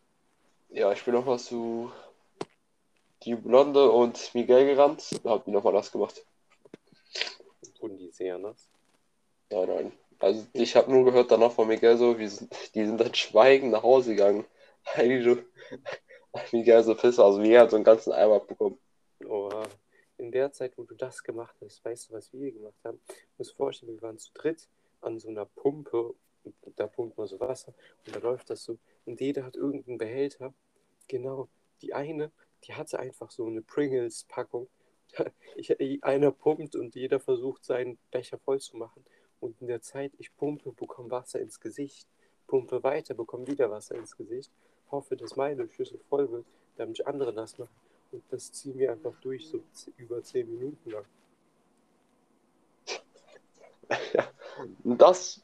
Ja, 0.69 0.91
ich 0.91 1.03
bin 1.03 1.13
nochmal 1.13 1.37
zu 1.37 1.91
die 3.25 3.35
Blonde 3.35 3.91
und 3.91 4.33
Miguel 4.33 4.65
gerannt 4.65 5.03
und 5.23 5.29
hab 5.29 5.45
die 5.45 5.51
nochmal 5.51 5.73
nass 5.73 5.91
gemacht. 5.91 6.25
Wurden 7.79 7.97
die 7.97 8.11
sehr 8.11 8.37
nass. 8.37 8.69
Nein, 9.49 9.67
nein. 9.67 9.91
Also 10.19 10.45
ich 10.53 10.75
habe 10.75 10.91
nur 10.91 11.05
gehört 11.05 11.31
danach 11.31 11.51
von 11.51 11.67
Miguel 11.67 11.97
so, 11.97 12.17
wie 12.17 12.27
sind, 12.27 12.53
die 12.75 12.85
sind 12.85 12.99
dann 12.99 13.13
schweigend 13.13 13.71
nach 13.71 13.83
Hause 13.83 14.11
gegangen. 14.11 14.45
Eigentlich 14.95 15.23
so, 15.23 15.37
Miguel 16.51 16.83
so 16.83 16.95
pisst, 16.95 17.19
also 17.19 17.39
Miguel 17.39 17.59
hat 17.59 17.71
so 17.71 17.75
einen 17.75 17.85
ganzen 17.85 18.13
Eimer 18.13 18.39
bekommen. 18.39 18.77
Oha. 19.25 19.63
In 20.17 20.31
der 20.31 20.51
Zeit, 20.51 20.77
wo 20.77 20.83
du 20.83 20.95
das 20.95 21.23
gemacht 21.23 21.55
hast, 21.61 21.83
weißt 21.83 22.09
du, 22.09 22.13
was 22.13 22.31
wir 22.31 22.51
gemacht 22.51 22.77
haben? 22.83 22.99
Du 23.07 23.13
musst 23.37 23.51
dir 23.51 23.55
vorstellen, 23.55 23.93
wir 23.93 24.01
waren 24.01 24.17
zu 24.17 24.31
dritt 24.33 24.69
an 25.01 25.19
so 25.19 25.27
einer 25.27 25.45
Pumpe. 25.45 26.15
Und 26.43 26.55
da 26.75 26.87
pumpt 26.87 27.17
man 27.17 27.27
so 27.27 27.39
Wasser 27.39 27.73
und 28.05 28.15
da 28.15 28.19
läuft 28.19 28.49
das 28.49 28.63
so. 28.63 28.77
Und 29.05 29.21
jeder 29.21 29.45
hat 29.45 29.55
irgendeinen 29.55 29.97
Behälter. 29.97 30.53
Genau. 31.07 31.47
Die 31.81 31.93
eine, 31.93 32.31
die 32.65 32.73
hatte 32.73 32.99
einfach 32.99 33.31
so 33.31 33.45
eine 33.45 33.61
Pringles-Packung. 33.61 34.67
Einer 36.01 36.31
pumpt 36.31 36.75
und 36.75 36.95
jeder 36.95 37.19
versucht, 37.19 37.63
seinen 37.65 37.97
Becher 38.11 38.39
voll 38.39 38.59
zu 38.59 38.77
machen. 38.77 39.05
Und 39.39 39.59
in 39.61 39.67
der 39.67 39.81
Zeit, 39.81 40.11
ich 40.17 40.35
pumpe, 40.35 40.71
bekomme 40.71 41.11
Wasser 41.11 41.39
ins 41.39 41.59
Gesicht. 41.59 42.07
Pumpe 42.47 42.83
weiter, 42.83 43.13
bekomme 43.13 43.45
wieder 43.47 43.69
Wasser 43.69 43.95
ins 43.95 44.15
Gesicht. 44.15 44.51
Hoffe, 44.89 45.15
dass 45.17 45.35
meine 45.35 45.69
Schüssel 45.69 45.99
voll 46.09 46.31
wird, 46.31 46.45
damit 46.77 46.99
ich 46.99 47.07
andere 47.07 47.33
nass 47.33 47.57
mache. 47.57 47.69
Und 48.11 48.23
das 48.29 48.51
ziehen 48.51 48.77
wir 48.77 48.91
einfach 48.91 49.13
durch, 49.21 49.47
so 49.47 49.63
über 49.97 50.23
10 50.23 50.49
Minuten 50.49 50.89
lang. 50.89 51.05
Das 54.83 55.41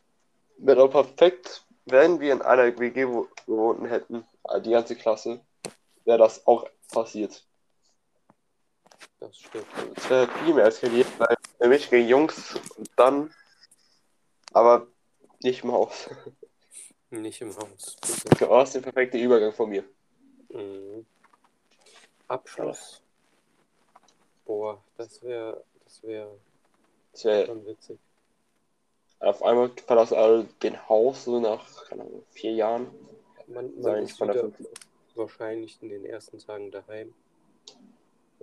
wäre 0.58 0.88
perfekt, 0.88 1.66
wenn 1.86 2.20
wir 2.20 2.32
in 2.32 2.42
einer 2.44 2.78
WG 2.78 3.08
wo- 3.08 3.28
gewohnt 3.46 3.90
hätten, 3.90 4.24
die 4.64 4.70
ganze 4.70 4.96
Klasse, 4.96 5.42
wäre 6.06 6.20
das 6.20 6.46
auch 6.46 6.70
passiert. 6.92 7.46
Das 9.20 9.38
stimmt. 9.38 9.66
Es 9.96 10.10
wäre 10.10 10.28
viel 10.28 10.54
mehr 10.54 10.66
eskaliert, 10.66 11.08
weil 11.18 11.36
für 11.60 11.68
mich 11.68 11.90
gegen 11.90 12.08
Jungs 12.08 12.56
und 12.78 12.90
dann, 12.96 13.34
aber 14.54 14.88
nicht 15.44 15.64
im 15.64 15.72
Haus. 15.72 16.10
Nicht 17.10 17.42
im 17.42 17.56
Haus. 17.56 17.96
Du 18.40 18.50
hast 18.50 18.76
den 18.76 18.82
perfekten 18.84 19.18
Übergang 19.18 19.52
von 19.54 19.70
mir. 19.70 19.84
Mhm. 20.50 21.06
Abschluss. 22.28 23.02
Boah, 24.46 24.84
das 24.98 25.22
wäre 25.24 25.64
das 25.84 26.04
wär 26.04 26.30
Es 27.14 27.26
wäre 27.26 27.46
schon 27.48 27.66
witzig. 27.66 28.00
auf 29.20 29.44
einmal 29.44 29.72
verlassen 29.86 30.18
alle 30.18 30.44
den 30.62 30.88
Haus 30.88 31.26
so 31.26 31.40
nach, 31.40 31.66
Ahnung, 31.92 32.24
vier 32.30 32.54
Jahren. 32.54 32.88
Man, 33.48 33.82
man 33.82 34.04
ist 34.04 34.18
von 34.18 34.28
der 34.28 34.46
wieder. 34.46 34.70
Wahrscheinlich 35.20 35.78
in 35.82 35.90
den 35.90 36.06
ersten 36.06 36.40
Tagen 36.40 36.72
daheim. 36.72 37.14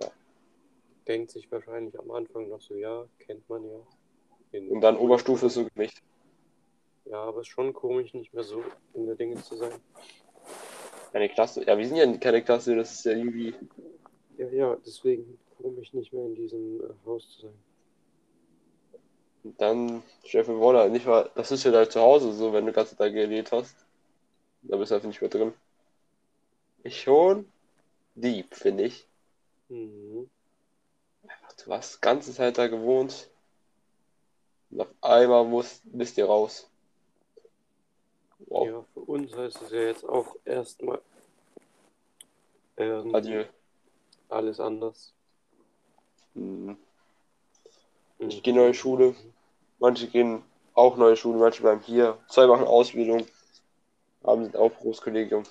Ja. 0.01 0.09
Denkt 1.07 1.31
sich 1.31 1.51
wahrscheinlich 1.51 1.99
am 1.99 2.09
Anfang 2.11 2.47
noch 2.47 2.61
so, 2.61 2.75
ja, 2.75 3.05
kennt 3.19 3.47
man 3.49 3.65
ja. 3.65 3.79
In- 4.53 4.69
Und 4.69 4.79
dann 4.79 4.95
Oberstufe 4.95 5.47
ist 5.47 5.55
so 5.55 5.65
gemischt. 5.65 6.01
Ja, 7.05 7.23
aber 7.23 7.41
ist 7.41 7.47
schon 7.47 7.73
komisch, 7.73 8.13
nicht 8.13 8.33
mehr 8.33 8.43
so 8.43 8.63
in 8.93 9.05
der 9.05 9.15
Dinge 9.15 9.41
zu 9.41 9.55
sein. 9.55 9.73
Keine 11.11 11.29
Klasse. 11.29 11.65
Ja, 11.65 11.77
wir 11.77 11.87
sind 11.87 11.97
ja 11.97 12.17
keine 12.17 12.43
Klasse, 12.43 12.75
das 12.75 12.93
ist 12.93 13.05
ja 13.05 13.13
irgendwie. 13.13 13.53
Ja, 14.37 14.47
ja, 14.49 14.77
deswegen 14.85 15.39
komisch, 15.61 15.93
nicht 15.93 16.13
mehr 16.13 16.25
in 16.25 16.35
diesem 16.35 16.81
äh, 16.81 16.93
Haus 17.05 17.29
zu 17.31 17.41
sein. 17.41 17.53
Und 19.43 19.61
dann, 19.61 20.03
Steffen 20.25 20.59
Woller, 20.59 20.89
nicht 20.89 21.05
mal, 21.05 21.29
das 21.35 21.51
ist 21.51 21.63
ja 21.63 21.71
dein 21.71 21.89
Zuhause 21.89 22.33
so, 22.33 22.51
wenn 22.51 22.65
du 22.65 22.71
den 22.71 22.75
ganzen 22.75 22.97
Tag 22.97 23.13
gelebt 23.13 23.51
hast. 23.51 23.75
Da 24.63 24.75
bist 24.75 24.91
du 24.91 24.95
einfach 24.95 25.07
nicht 25.07 25.21
mehr 25.21 25.29
drin. 25.29 25.53
Ich 26.83 27.01
schon 27.01 27.51
lieb, 28.15 28.55
finde 28.55 28.85
ich. 28.85 29.07
Mhm. 29.69 30.29
Du 31.63 31.73
hast 31.73 31.95
die 31.95 32.01
ganze 32.01 32.33
Zeit 32.33 32.57
da 32.57 32.67
gewohnt. 32.67 33.29
Und 34.69 34.81
auf 34.81 34.87
einmal 35.01 35.45
musst, 35.45 35.81
bist 35.85 36.17
ihr 36.17 36.25
raus. 36.25 36.69
Wow. 38.39 38.67
Ja, 38.67 38.85
für 38.93 38.99
uns 39.01 39.35
heißt 39.35 39.61
es 39.63 39.71
ja 39.71 39.81
jetzt 39.81 40.05
auch 40.05 40.35
erstmal 40.45 41.01
ähm, 42.77 43.13
Adieu. 43.13 43.45
alles 44.29 44.59
anders. 44.59 45.13
Hm. 46.35 46.67
Mhm. 46.67 46.77
Ich 48.19 48.43
gehe 48.43 48.53
neue 48.53 48.73
Schule. 48.73 49.15
Manche 49.79 50.07
gehen 50.07 50.43
auch 50.73 50.95
neue 50.97 51.17
Schule, 51.17 51.39
manche 51.39 51.61
bleiben 51.61 51.81
hier. 51.81 52.17
Zwei 52.29 52.47
machen 52.47 52.65
Ausbildung. 52.65 53.25
Haben 54.23 54.43
sind 54.43 54.55
auch 54.55 54.71
Berufskollegium. 54.71 55.43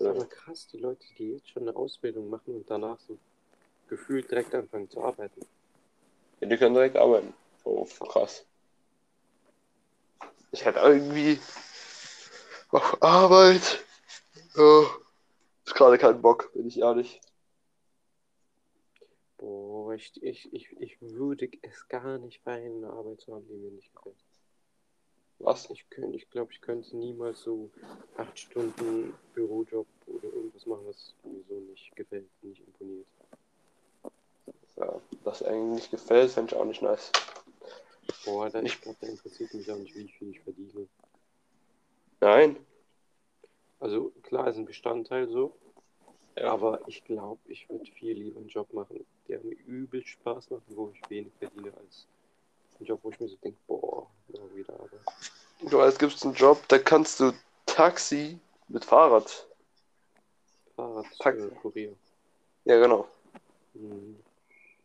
Das 0.00 0.08
ist 0.08 0.16
aber 0.16 0.30
krass, 0.30 0.66
die 0.68 0.78
Leute, 0.78 1.04
die 1.18 1.32
jetzt 1.32 1.50
schon 1.50 1.68
eine 1.68 1.76
Ausbildung 1.76 2.30
machen 2.30 2.54
und 2.54 2.70
danach 2.70 2.98
so 3.00 3.18
gefühlt 3.86 4.30
direkt 4.30 4.54
anfangen 4.54 4.88
zu 4.88 5.02
arbeiten. 5.02 5.42
Ja, 6.40 6.48
die 6.48 6.56
können 6.56 6.72
direkt 6.74 6.96
arbeiten. 6.96 7.34
Oh, 7.64 7.84
krass. 7.84 8.46
Ich 10.52 10.64
hätte 10.64 10.78
irgendwie 10.78 11.38
auf 12.70 13.02
Arbeit. 13.02 13.84
Oh, 14.56 14.86
ist 15.66 15.74
gerade 15.74 15.98
kein 15.98 16.22
Bock, 16.22 16.50
bin 16.54 16.66
ich 16.66 16.78
ehrlich. 16.78 17.20
Boah, 19.36 19.92
ich, 19.92 20.12
ich, 20.22 20.50
ich, 20.54 20.72
ich 20.80 21.02
würde 21.02 21.50
es 21.60 21.88
gar 21.88 22.16
nicht 22.16 22.42
feiern, 22.42 22.76
eine 22.78 22.90
Arbeit 22.90 23.20
zu 23.20 23.34
haben, 23.34 23.46
die 23.46 23.54
mir 23.54 23.70
nicht 23.70 23.94
gefällt. 23.94 24.16
Was? 25.40 25.68
Ich 25.70 25.88
könnte, 25.88 26.16
ich 26.16 26.28
glaube, 26.30 26.52
ich 26.52 26.60
könnte 26.60 26.96
niemals 26.96 27.42
so 27.42 27.70
acht 28.16 28.38
Stunden 28.38 29.14
Bürojob 29.34 29.86
oder 30.06 30.24
irgendwas 30.24 30.66
machen, 30.66 30.86
was 30.86 31.14
mir 31.24 31.42
so 31.48 31.54
nicht 31.60 31.96
gefällt, 31.96 32.28
nicht 32.42 32.60
imponiert. 32.66 33.06
Ja, 34.76 35.00
das 35.24 35.42
eigentlich 35.42 35.74
nicht 35.74 35.90
gefällt, 35.90 36.30
fände 36.30 36.54
ich 36.54 36.60
auch 36.60 36.64
nicht 36.64 36.82
nice. 36.82 37.10
Boah, 38.24 38.50
da, 38.50 38.62
ich 38.62 38.80
glaube, 38.80 38.98
da 39.00 39.06
interessiert 39.06 39.52
mich 39.54 39.70
auch 39.70 39.78
nicht, 39.78 39.94
wie 39.94 40.08
viel 40.08 40.30
ich 40.30 40.40
verdiene. 40.40 40.86
Nein. 42.20 42.56
Also 43.78 44.10
klar 44.22 44.48
ist 44.48 44.56
ein 44.56 44.66
Bestandteil 44.66 45.26
so, 45.28 45.56
Ja. 46.36 46.52
aber 46.52 46.80
ich 46.86 47.02
glaube, 47.04 47.40
ich 47.46 47.68
würde 47.70 47.90
viel 47.92 48.12
lieber 48.12 48.40
einen 48.40 48.48
Job 48.48 48.70
machen, 48.74 49.06
der 49.26 49.40
mir 49.40 49.54
übel 49.66 50.04
Spaß 50.04 50.50
macht, 50.50 50.64
wo 50.68 50.90
ich 50.90 51.00
wenig 51.10 51.32
verdiene, 51.38 51.72
als 51.78 52.06
Job, 52.80 53.00
wo 53.02 53.10
ich 53.10 53.20
mir 53.20 53.28
so 53.28 53.36
denke, 53.36 53.58
boah, 53.66 54.06
noch 54.28 54.54
wieder 54.54 54.72
Arbeit. 54.74 55.00
Du 55.60 55.78
weißt, 55.78 55.98
gibt's 55.98 56.24
einen 56.24 56.34
Job, 56.34 56.66
da 56.68 56.78
kannst 56.78 57.20
du 57.20 57.32
Taxi 57.66 58.38
mit 58.68 58.84
Fahrrad. 58.84 59.46
Fahrrad, 60.76 61.06
Taxi. 61.18 61.46
äh, 61.46 61.50
Kurier. 61.50 61.94
Ja, 62.64 62.80
genau. 62.80 63.08
Hm. 63.74 64.18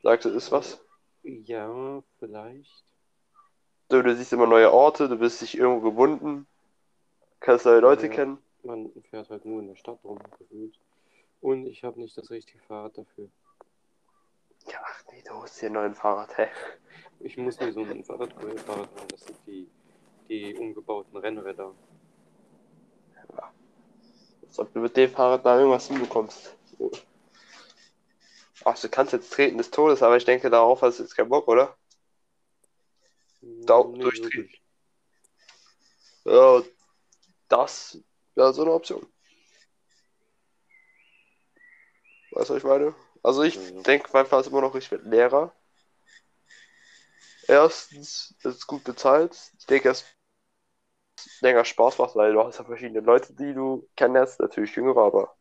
Sagte, 0.03 0.29
ist 0.29 0.51
was? 0.51 0.79
Ja, 1.23 2.03
vielleicht. 2.19 2.83
Du, 3.89 4.01
du 4.01 4.15
siehst 4.15 4.33
immer 4.33 4.47
neue 4.47 4.71
Orte, 4.71 5.07
du 5.07 5.17
bist 5.17 5.41
dich 5.41 5.57
irgendwo 5.57 5.89
gebunden, 5.89 6.47
kannst 7.39 7.65
neue 7.65 7.79
Leute 7.79 8.07
Ja. 8.07 8.13
kennen. 8.13 8.37
Man 8.63 8.91
fährt 9.09 9.29
halt 9.29 9.45
nur 9.45 9.61
in 9.61 9.67
der 9.67 9.75
Stadt 9.75 9.99
rum, 10.03 10.19
gefühlt. 10.39 10.75
Und 11.41 11.67
ich 11.67 11.83
habe 11.83 11.99
nicht 11.99 12.17
das 12.17 12.31
richtige 12.31 12.59
Fahrrad 12.63 12.97
dafür. 12.97 13.29
Ja, 14.67 14.79
ach 14.83 15.03
nee, 15.11 15.23
du 15.27 15.35
holst 15.35 15.61
dir 15.61 15.67
einen 15.67 15.75
neuen 15.75 15.95
Fahrrad, 15.95 16.35
hä? 16.37 16.47
Ich 17.25 17.37
muss 17.37 17.59
mir 17.59 17.73
so 17.73 17.81
ein 17.81 18.03
Fahrradkurierfahrrad 18.03 18.87
haben, 18.95 19.07
das 19.09 19.21
sind 19.21 19.37
die, 19.47 19.67
die 20.29 20.53
umgebauten 20.53 21.17
Rennräder. 21.17 21.73
Als 24.43 24.59
ob 24.59 24.71
du 24.71 24.79
mit 24.79 24.95
dem 24.95 25.09
Fahrrad 25.09 25.43
mal 25.43 25.57
irgendwas 25.57 25.87
hinbekommst. 25.87 26.55
Ach, 28.63 28.79
du 28.79 28.89
kannst 28.89 29.13
jetzt 29.13 29.33
treten 29.33 29.57
des 29.57 29.71
Todes, 29.71 30.03
aber 30.03 30.17
ich 30.17 30.25
denke, 30.25 30.51
darauf 30.51 30.83
hast 30.83 30.99
du 30.99 31.03
jetzt 31.03 31.15
keinen 31.15 31.29
Bock, 31.29 31.47
oder? 31.47 31.75
Da- 33.41 33.81
Hm, 33.81 33.99
durchtreten. 33.99 34.49
Ja, 36.25 36.61
das 37.49 37.97
wäre 38.35 38.53
so 38.53 38.61
eine 38.61 38.71
Option. 38.71 39.03
Weißt 42.31 42.49
du, 42.51 42.53
was 42.53 42.59
ich 42.59 42.63
meine? 42.69 42.93
Also 43.23 43.41
ich 43.41 43.55
Ja, 43.55 43.61
ja. 43.61 43.81
denke, 43.81 44.09
mein 44.13 44.27
Fall 44.27 44.41
ist 44.41 44.47
immer 44.47 44.61
noch, 44.61 44.75
ich 44.75 44.91
werde 44.91 45.09
Lehrer. 45.09 45.55
Erstens, 47.47 48.35
es 48.39 48.55
ist 48.55 48.67
gut 48.67 48.83
bezahlt. 48.83 49.37
Ich 49.59 49.65
denke, 49.65 49.89
es 49.89 50.05
länger 51.41 51.65
Spaß 51.65 51.97
macht, 51.99 52.15
weil 52.15 52.33
du 52.33 52.43
hast 52.43 52.57
ja 52.57 52.63
verschiedene 52.63 53.01
Leute, 53.01 53.33
die 53.33 53.53
du 53.53 53.87
kennenlernst, 53.95 54.39
natürlich 54.39 54.75
jüngere, 54.75 55.01
aber 55.01 55.35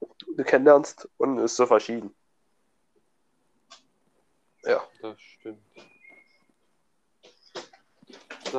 du 0.00 0.44
kennenlernst 0.44 1.08
und 1.16 1.38
es 1.38 1.52
ist 1.52 1.56
so 1.56 1.66
verschieden. 1.66 2.14
Ja. 4.64 4.86
Das 5.00 5.20
stimmt. 5.20 5.62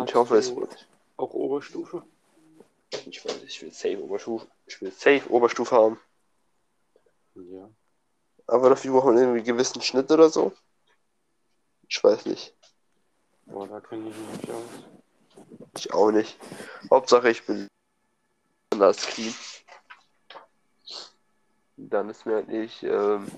Ich 0.06 0.16
hoffe, 0.16 0.38
es 0.38 0.56
wird. 0.56 0.88
auch 1.18 1.34
Oberstufe? 1.34 2.04
Ich 3.06 3.24
weiß, 3.24 3.44
ich 3.44 3.62
will 3.62 3.72
safe 3.72 4.04
Oberstufe. 4.04 4.48
Ich 4.66 4.82
will 4.82 4.92
safe 4.92 5.30
Oberstufe 5.30 5.76
haben. 5.76 6.00
Ja. 7.36 7.70
Aber 8.48 8.70
dafür 8.70 8.92
braucht 8.92 9.06
man 9.06 9.18
irgendwie 9.18 9.40
einen 9.40 9.46
gewissen 9.46 9.82
Schnitt 9.82 10.12
oder 10.12 10.30
so. 10.30 10.54
Ich 11.88 12.04
weiß 12.04 12.26
nicht. 12.26 12.56
Boah, 13.54 13.68
da 13.68 13.80
kenne 13.82 14.10
ich 14.10 14.18
mich 14.18 14.30
nicht 14.30 14.50
aus. 14.50 14.64
Ich 15.78 15.94
auch 15.94 16.10
nicht. 16.10 16.40
Hauptsache 16.90 17.30
ich 17.30 17.46
bin 17.46 17.68
anders 18.72 18.98
clean. 19.06 19.36
Dann 21.78 22.10
ist 22.10 22.26
mir 22.26 22.38
eigentlich 22.38 22.82
ähm, 22.82 23.32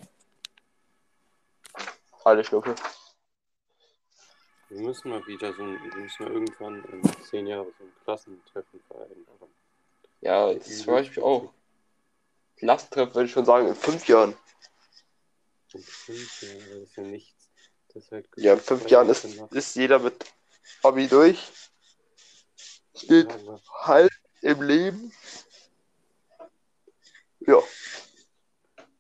alle 2.24 2.46
Schnuppe. 2.46 2.76
Wir 4.70 4.80
müssen 4.80 5.10
mal 5.10 5.28
wieder 5.28 5.54
so 5.54 5.64
ein, 5.64 5.84
wir 5.84 5.96
müssen 5.98 6.24
mal 6.24 6.32
irgendwann 6.32 6.86
in 6.86 7.04
zehn 7.24 7.48
Jahren 7.48 7.68
so 7.78 7.84
ein 7.84 7.94
Klassentreffen 8.06 8.80
vereinbaren. 8.88 9.54
Ja, 10.22 10.54
das 10.54 10.78
zum 10.78 10.94
Beispiel 10.94 11.24
auch. 11.24 11.52
Klassentreffen 12.56 13.16
würde 13.16 13.26
ich 13.26 13.34
schon 13.34 13.46
sagen, 13.46 13.68
in 13.68 13.76
fünf 13.76 14.08
Jahren. 14.08 14.34
In 15.74 15.84
fünf 15.84 16.42
Jahren, 16.42 16.70
das 16.70 16.90
ist 16.90 16.96
ja 16.96 17.04
nichts. 17.04 17.35
Halt 18.12 18.28
Ja, 18.36 18.54
in 18.54 18.60
fünf 18.60 18.90
Jahren 18.90 19.10
ist, 19.10 19.26
ist 19.26 19.76
jeder 19.76 20.00
mit 20.00 20.26
Hobby 20.84 21.08
durch. 21.08 21.52
Steht 22.94 23.32
Ja, 23.32 23.60
halt 23.82 24.12
im 24.42 24.62
Leben. 24.62 25.14
Ja. 27.42 27.62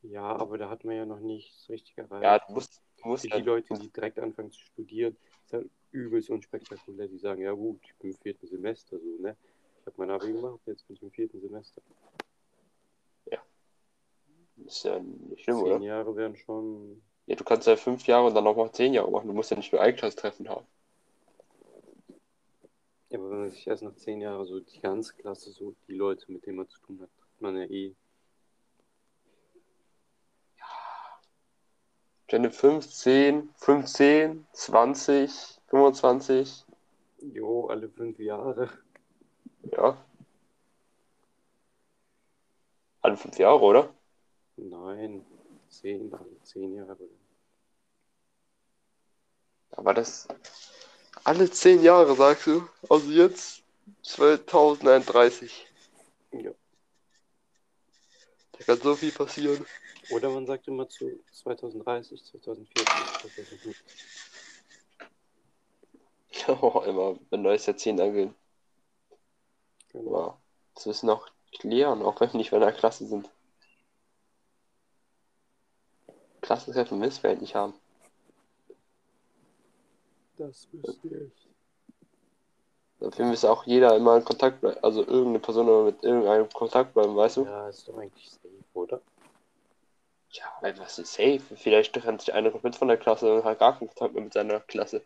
ja, 0.03 0.23
aber 0.23 0.57
da 0.57 0.69
hat 0.69 0.85
man 0.85 0.95
ja 0.95 1.05
noch 1.05 1.19
nichts 1.19 1.67
richtig 1.69 1.97
erreicht. 1.97 2.23
Ja, 2.23 2.39
du 2.39 2.53
musst, 2.53 2.81
du 3.01 3.07
musst 3.07 3.23
die 3.23 3.29
halt, 3.29 3.45
Leute, 3.45 3.73
die 3.73 3.89
direkt 3.89 4.19
anfangen 4.19 4.51
zu 4.51 4.61
studieren, 4.61 5.17
ist 5.45 5.53
halt 5.53 5.69
übelst 5.91 6.29
unspektakulär. 6.29 7.07
Die 7.07 7.17
sagen, 7.17 7.41
ja 7.41 7.51
gut, 7.51 7.79
ich 7.83 7.95
bin 7.95 8.11
im 8.11 8.17
vierten 8.17 8.47
Semester, 8.47 8.99
so, 8.99 9.21
ne? 9.21 9.35
Ich 9.81 9.85
habe 9.87 9.95
mein 9.97 10.11
Abi 10.11 10.31
gemacht, 10.31 10.59
jetzt 10.65 10.87
bin 10.87 10.95
ich 10.95 11.03
im 11.03 11.11
vierten 11.11 11.39
Semester. 11.41 11.81
ist 14.65 14.83
ja 14.83 14.99
nicht 14.99 15.43
schlimm, 15.43 15.57
Zehn 15.57 15.65
oder? 15.65 15.79
Jahre 15.79 16.15
wären 16.15 16.35
schon. 16.35 17.01
Ja, 17.27 17.35
du 17.35 17.43
kannst 17.43 17.67
ja 17.67 17.75
fünf 17.75 18.05
Jahre 18.05 18.27
und 18.27 18.35
dann 18.35 18.43
noch 18.43 18.55
mal 18.55 18.71
zehn 18.71 18.93
Jahre 18.93 19.09
machen. 19.09 19.27
Du 19.27 19.33
musst 19.33 19.49
ja 19.51 19.57
nicht 19.57 19.71
nur 19.71 19.81
Einklasstreffen 19.81 20.47
haben. 20.47 20.65
Ja, 23.09 23.19
aber 23.19 23.31
wenn 23.31 23.39
man 23.39 23.51
sich 23.51 23.65
erst 23.65 23.83
nach 23.83 23.95
zehn 23.95 24.21
Jahren 24.21 24.45
so 24.45 24.59
die 24.59 24.79
ganze 24.79 25.15
Klasse, 25.15 25.51
so 25.51 25.73
die 25.87 25.93
Leute, 25.93 26.31
mit 26.31 26.45
denen 26.45 26.57
man 26.57 26.69
zu 26.69 26.79
tun 26.81 26.99
hat, 27.01 27.09
trifft 27.17 27.41
man 27.41 27.57
ja 27.57 27.63
eh. 27.63 27.95
Stände 32.27 32.51
15, 32.51 33.49
15, 33.55 34.47
20, 34.51 35.61
25. 35.67 36.65
Jo, 37.21 37.67
alle 37.67 37.89
fünf 37.89 38.19
Jahre. 38.19 38.69
Ja. 39.71 39.97
Alle 43.01 43.17
fünf 43.17 43.37
Jahre, 43.37 43.61
oder? 43.61 43.89
Nein, 44.57 45.23
zehn, 45.79 46.11
zehn 46.43 46.75
Jahre. 46.75 46.97
Aber 49.71 49.93
das. 49.93 50.27
Alle 51.23 51.49
zehn 51.49 51.81
Jahre, 51.83 52.15
sagst 52.15 52.47
du? 52.47 52.67
Also 52.89 53.11
jetzt 53.11 53.63
2031. 54.03 55.67
Ja. 56.31 56.51
Da 58.51 58.63
kann 58.65 58.79
so 58.81 58.95
viel 58.95 59.11
passieren. 59.11 59.65
Oder 60.11 60.29
man 60.29 60.45
sagt 60.45 60.67
immer 60.67 60.87
zu 60.87 61.19
2030, 61.31 62.23
2040, 62.23 62.85
2050. 63.21 63.75
Oh, 66.47 66.83
immer 66.85 67.17
ein 67.31 67.41
neues 67.41 67.65
Jahrzehnt 67.65 67.99
angehen. 67.99 68.35
Genau. 69.91 70.11
Wow. 70.11 70.37
Das 70.75 70.85
müssen 70.85 71.07
noch 71.07 71.27
klären, 71.53 72.03
auch 72.03 72.19
wenn 72.19 72.33
wir 72.33 72.37
nicht 72.37 72.51
bei 72.51 72.57
einer 72.57 72.71
Klasse 72.71 73.07
sind. 73.07 73.31
Klassentreffen 76.45 76.99
müssen 76.99 77.23
wir 77.23 77.31
eigentlich 77.31 77.55
haben. 77.55 77.73
Das 80.37 80.67
wüsste 80.71 81.07
ich. 81.07 81.47
Dafür 82.99 83.25
müsste 83.25 83.49
auch 83.49 83.65
jeder 83.65 83.95
immer 83.95 84.17
in 84.17 84.23
Kontakt 84.23 84.61
bleiben. 84.61 84.77
Also 84.83 85.01
irgendeine 85.01 85.39
Person 85.39 85.67
immer 85.67 85.83
mit 85.83 86.03
irgendeinem 86.03 86.47
Kontakt 86.49 86.93
bleiben, 86.93 87.15
weißt 87.15 87.37
du? 87.37 87.45
Ja, 87.45 87.67
ist 87.67 87.87
doch 87.87 87.97
eigentlich 87.97 88.29
safe, 88.29 88.49
oder? 88.73 89.01
Ja, 90.29 90.45
einfach 90.61 90.87
so 90.87 91.03
safe. 91.03 91.41
Vielleicht 91.55 91.93
trennt 91.93 92.21
sich 92.21 92.33
einer 92.33 92.51
komplett 92.51 92.75
von 92.75 92.89
der 92.89 92.97
Klasse 92.97 93.37
und 93.37 93.43
hat 93.43 93.59
gar 93.59 93.77
keinen 93.77 93.87
Kontakt 93.87 94.13
mehr 94.13 94.23
mit 94.23 94.33
seiner 94.33 94.59
Klasse. 94.59 95.01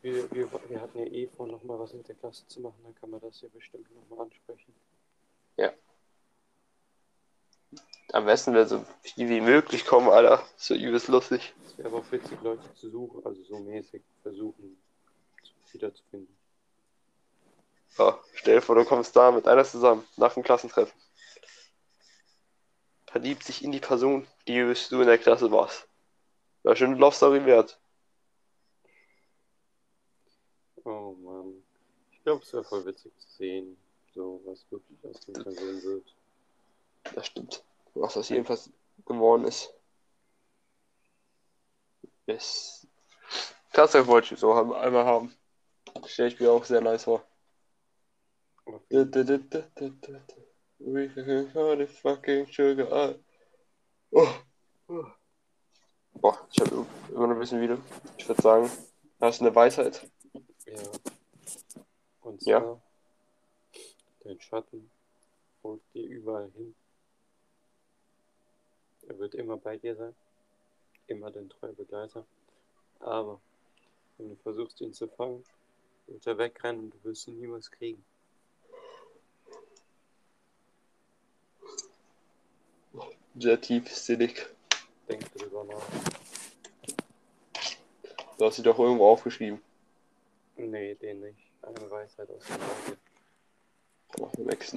Wir, 0.00 0.30
wir, 0.30 0.48
wir 0.68 0.80
hatten 0.80 0.98
ja 0.98 1.06
eh 1.06 1.26
vor, 1.26 1.46
nochmal 1.48 1.78
was 1.78 1.92
mit 1.92 2.06
der 2.08 2.14
Klasse 2.16 2.46
zu 2.48 2.60
machen, 2.60 2.78
dann 2.82 2.94
kann 2.96 3.10
man 3.10 3.20
das 3.20 3.40
ja 3.40 3.48
bestimmt 3.52 3.86
nochmal 3.94 4.26
ansprechen. 4.26 4.74
Am 8.12 8.26
besten 8.26 8.52
wäre 8.52 8.66
so 8.66 8.84
viel 9.00 9.28
wie 9.30 9.40
möglich 9.40 9.86
kommen, 9.86 10.10
Alter. 10.10 10.46
So 10.56 10.74
übelst 10.74 11.08
lustig. 11.08 11.54
Es 11.66 11.78
wäre 11.78 11.88
aber 11.88 11.98
auch 11.98 12.12
witzig, 12.12 12.38
Leute 12.42 12.62
zu 12.74 12.90
suchen, 12.90 13.24
also 13.24 13.42
so 13.42 13.58
mäßig 13.58 14.02
versuchen, 14.22 14.76
zu- 15.42 15.72
wiederzufinden. 15.72 16.36
Ja, 17.98 18.18
stell 18.34 18.56
dir 18.56 18.62
vor, 18.62 18.74
du 18.74 18.84
kommst 18.84 19.16
da 19.16 19.30
mit 19.30 19.48
einer 19.48 19.64
zusammen, 19.64 20.06
nach 20.16 20.34
dem 20.34 20.42
Klassentreffen. 20.42 20.98
Verliebt 23.06 23.44
sich 23.44 23.64
in 23.64 23.72
die 23.72 23.80
Person, 23.80 24.26
die 24.46 24.58
du 24.58 25.00
in 25.00 25.06
der 25.06 25.18
Klasse 25.18 25.50
warst. 25.50 25.88
War 26.64 26.76
schon 26.76 26.88
eine 26.88 26.98
Love 26.98 27.16
Story 27.16 27.44
wert. 27.46 27.78
Oh 30.84 31.14
Mann. 31.22 31.62
Ich 32.12 32.22
glaube, 32.22 32.42
es 32.42 32.52
wäre 32.52 32.64
voll 32.64 32.84
witzig 32.84 33.12
zu 33.18 33.28
sehen, 33.30 33.76
so 34.14 34.40
was 34.44 34.64
wirklich 34.70 34.98
aus 35.04 35.20
dem 35.20 35.34
Person 35.34 35.82
wird. 35.82 36.14
Das 37.14 37.26
stimmt. 37.26 37.62
Was 37.94 38.14
das 38.14 38.28
jedenfalls 38.28 38.70
geworden 39.04 39.44
ist. 39.44 39.72
Ist. 42.26 42.86
Klasse 43.72 44.06
wollte 44.06 44.34
ich 44.34 44.40
so 44.40 44.54
haben- 44.54 44.72
einmal 44.72 45.04
haben. 45.04 45.34
Stell 46.06 46.28
ich 46.28 46.38
mir 46.40 46.50
auch 46.52 46.64
sehr 46.64 46.80
nice 46.80 47.04
vor. 47.04 47.24
Aber 48.64 48.80
We 50.84 51.08
can 51.08 51.52
call 51.52 51.80
it 51.80 51.90
fucking 51.90 52.46
sugar. 52.46 53.14
Oh. 54.10 54.28
Boah, 56.14 56.46
ich 56.50 56.60
habe 56.60 56.86
immer 57.10 57.26
noch 57.26 57.34
ein 57.34 57.38
bisschen 57.40 57.60
wieder. 57.60 57.78
Ich 58.18 58.28
würde 58.28 58.42
sagen, 58.42 58.70
hast 59.20 59.40
du 59.40 59.46
eine 59.46 59.54
Weisheit? 59.54 60.10
Ja. 60.66 60.82
Und 62.20 62.44
Ja. 62.44 62.60
zwar, 62.60 62.82
dein 64.24 64.40
Schatten 64.40 64.90
folgt 65.60 65.94
dir 65.94 66.06
überall 66.06 66.50
hin. 66.52 66.74
Er 69.12 69.18
wird 69.18 69.34
immer 69.34 69.58
bei 69.58 69.76
dir 69.76 69.94
sein. 69.94 70.14
Immer 71.06 71.30
dein 71.30 71.50
treuer 71.50 71.74
Begleiter. 71.74 72.24
Aber 73.00 73.42
wenn 74.16 74.30
du 74.30 74.36
versuchst, 74.36 74.80
ihn 74.80 74.94
zu 74.94 75.06
fangen, 75.06 75.44
wird 76.06 76.26
er 76.26 76.38
wegrennen 76.38 76.84
und 76.84 76.94
du 76.94 77.04
wirst 77.04 77.28
ihn 77.28 77.38
niemals 77.38 77.70
kriegen. 77.70 78.02
Sehr 83.34 83.60
tiefsinnig. 83.60 84.46
Denk 85.08 85.30
drüber 85.34 85.64
nach. 85.64 85.82
Du 88.38 88.46
hast 88.46 88.56
sie 88.56 88.62
doch 88.62 88.78
irgendwo 88.78 89.08
aufgeschrieben. 89.08 89.60
Nee, 90.56 90.94
den 90.94 91.20
nicht. 91.20 91.50
Eine 91.60 91.90
Weisheit 91.90 92.30
aus 92.30 92.44
dem 92.46 92.56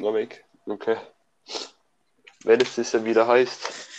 noch 0.01 0.13
weg. 0.13 0.43
Okay. 0.65 0.97
Wenn 2.43 2.59
es 2.59 2.75
das 2.75 2.91
dann 2.91 3.05
wieder 3.05 3.27
heißt. 3.27 3.94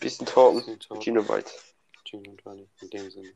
Bisschen 0.00 0.26
talken. 0.26 0.60
Bisschen 0.60 0.80
talken. 0.80 0.96
Und 0.96 1.04
Tonic, 2.38 2.68
in 2.80 2.90
dem 2.90 3.10
Sinne. 3.10 3.32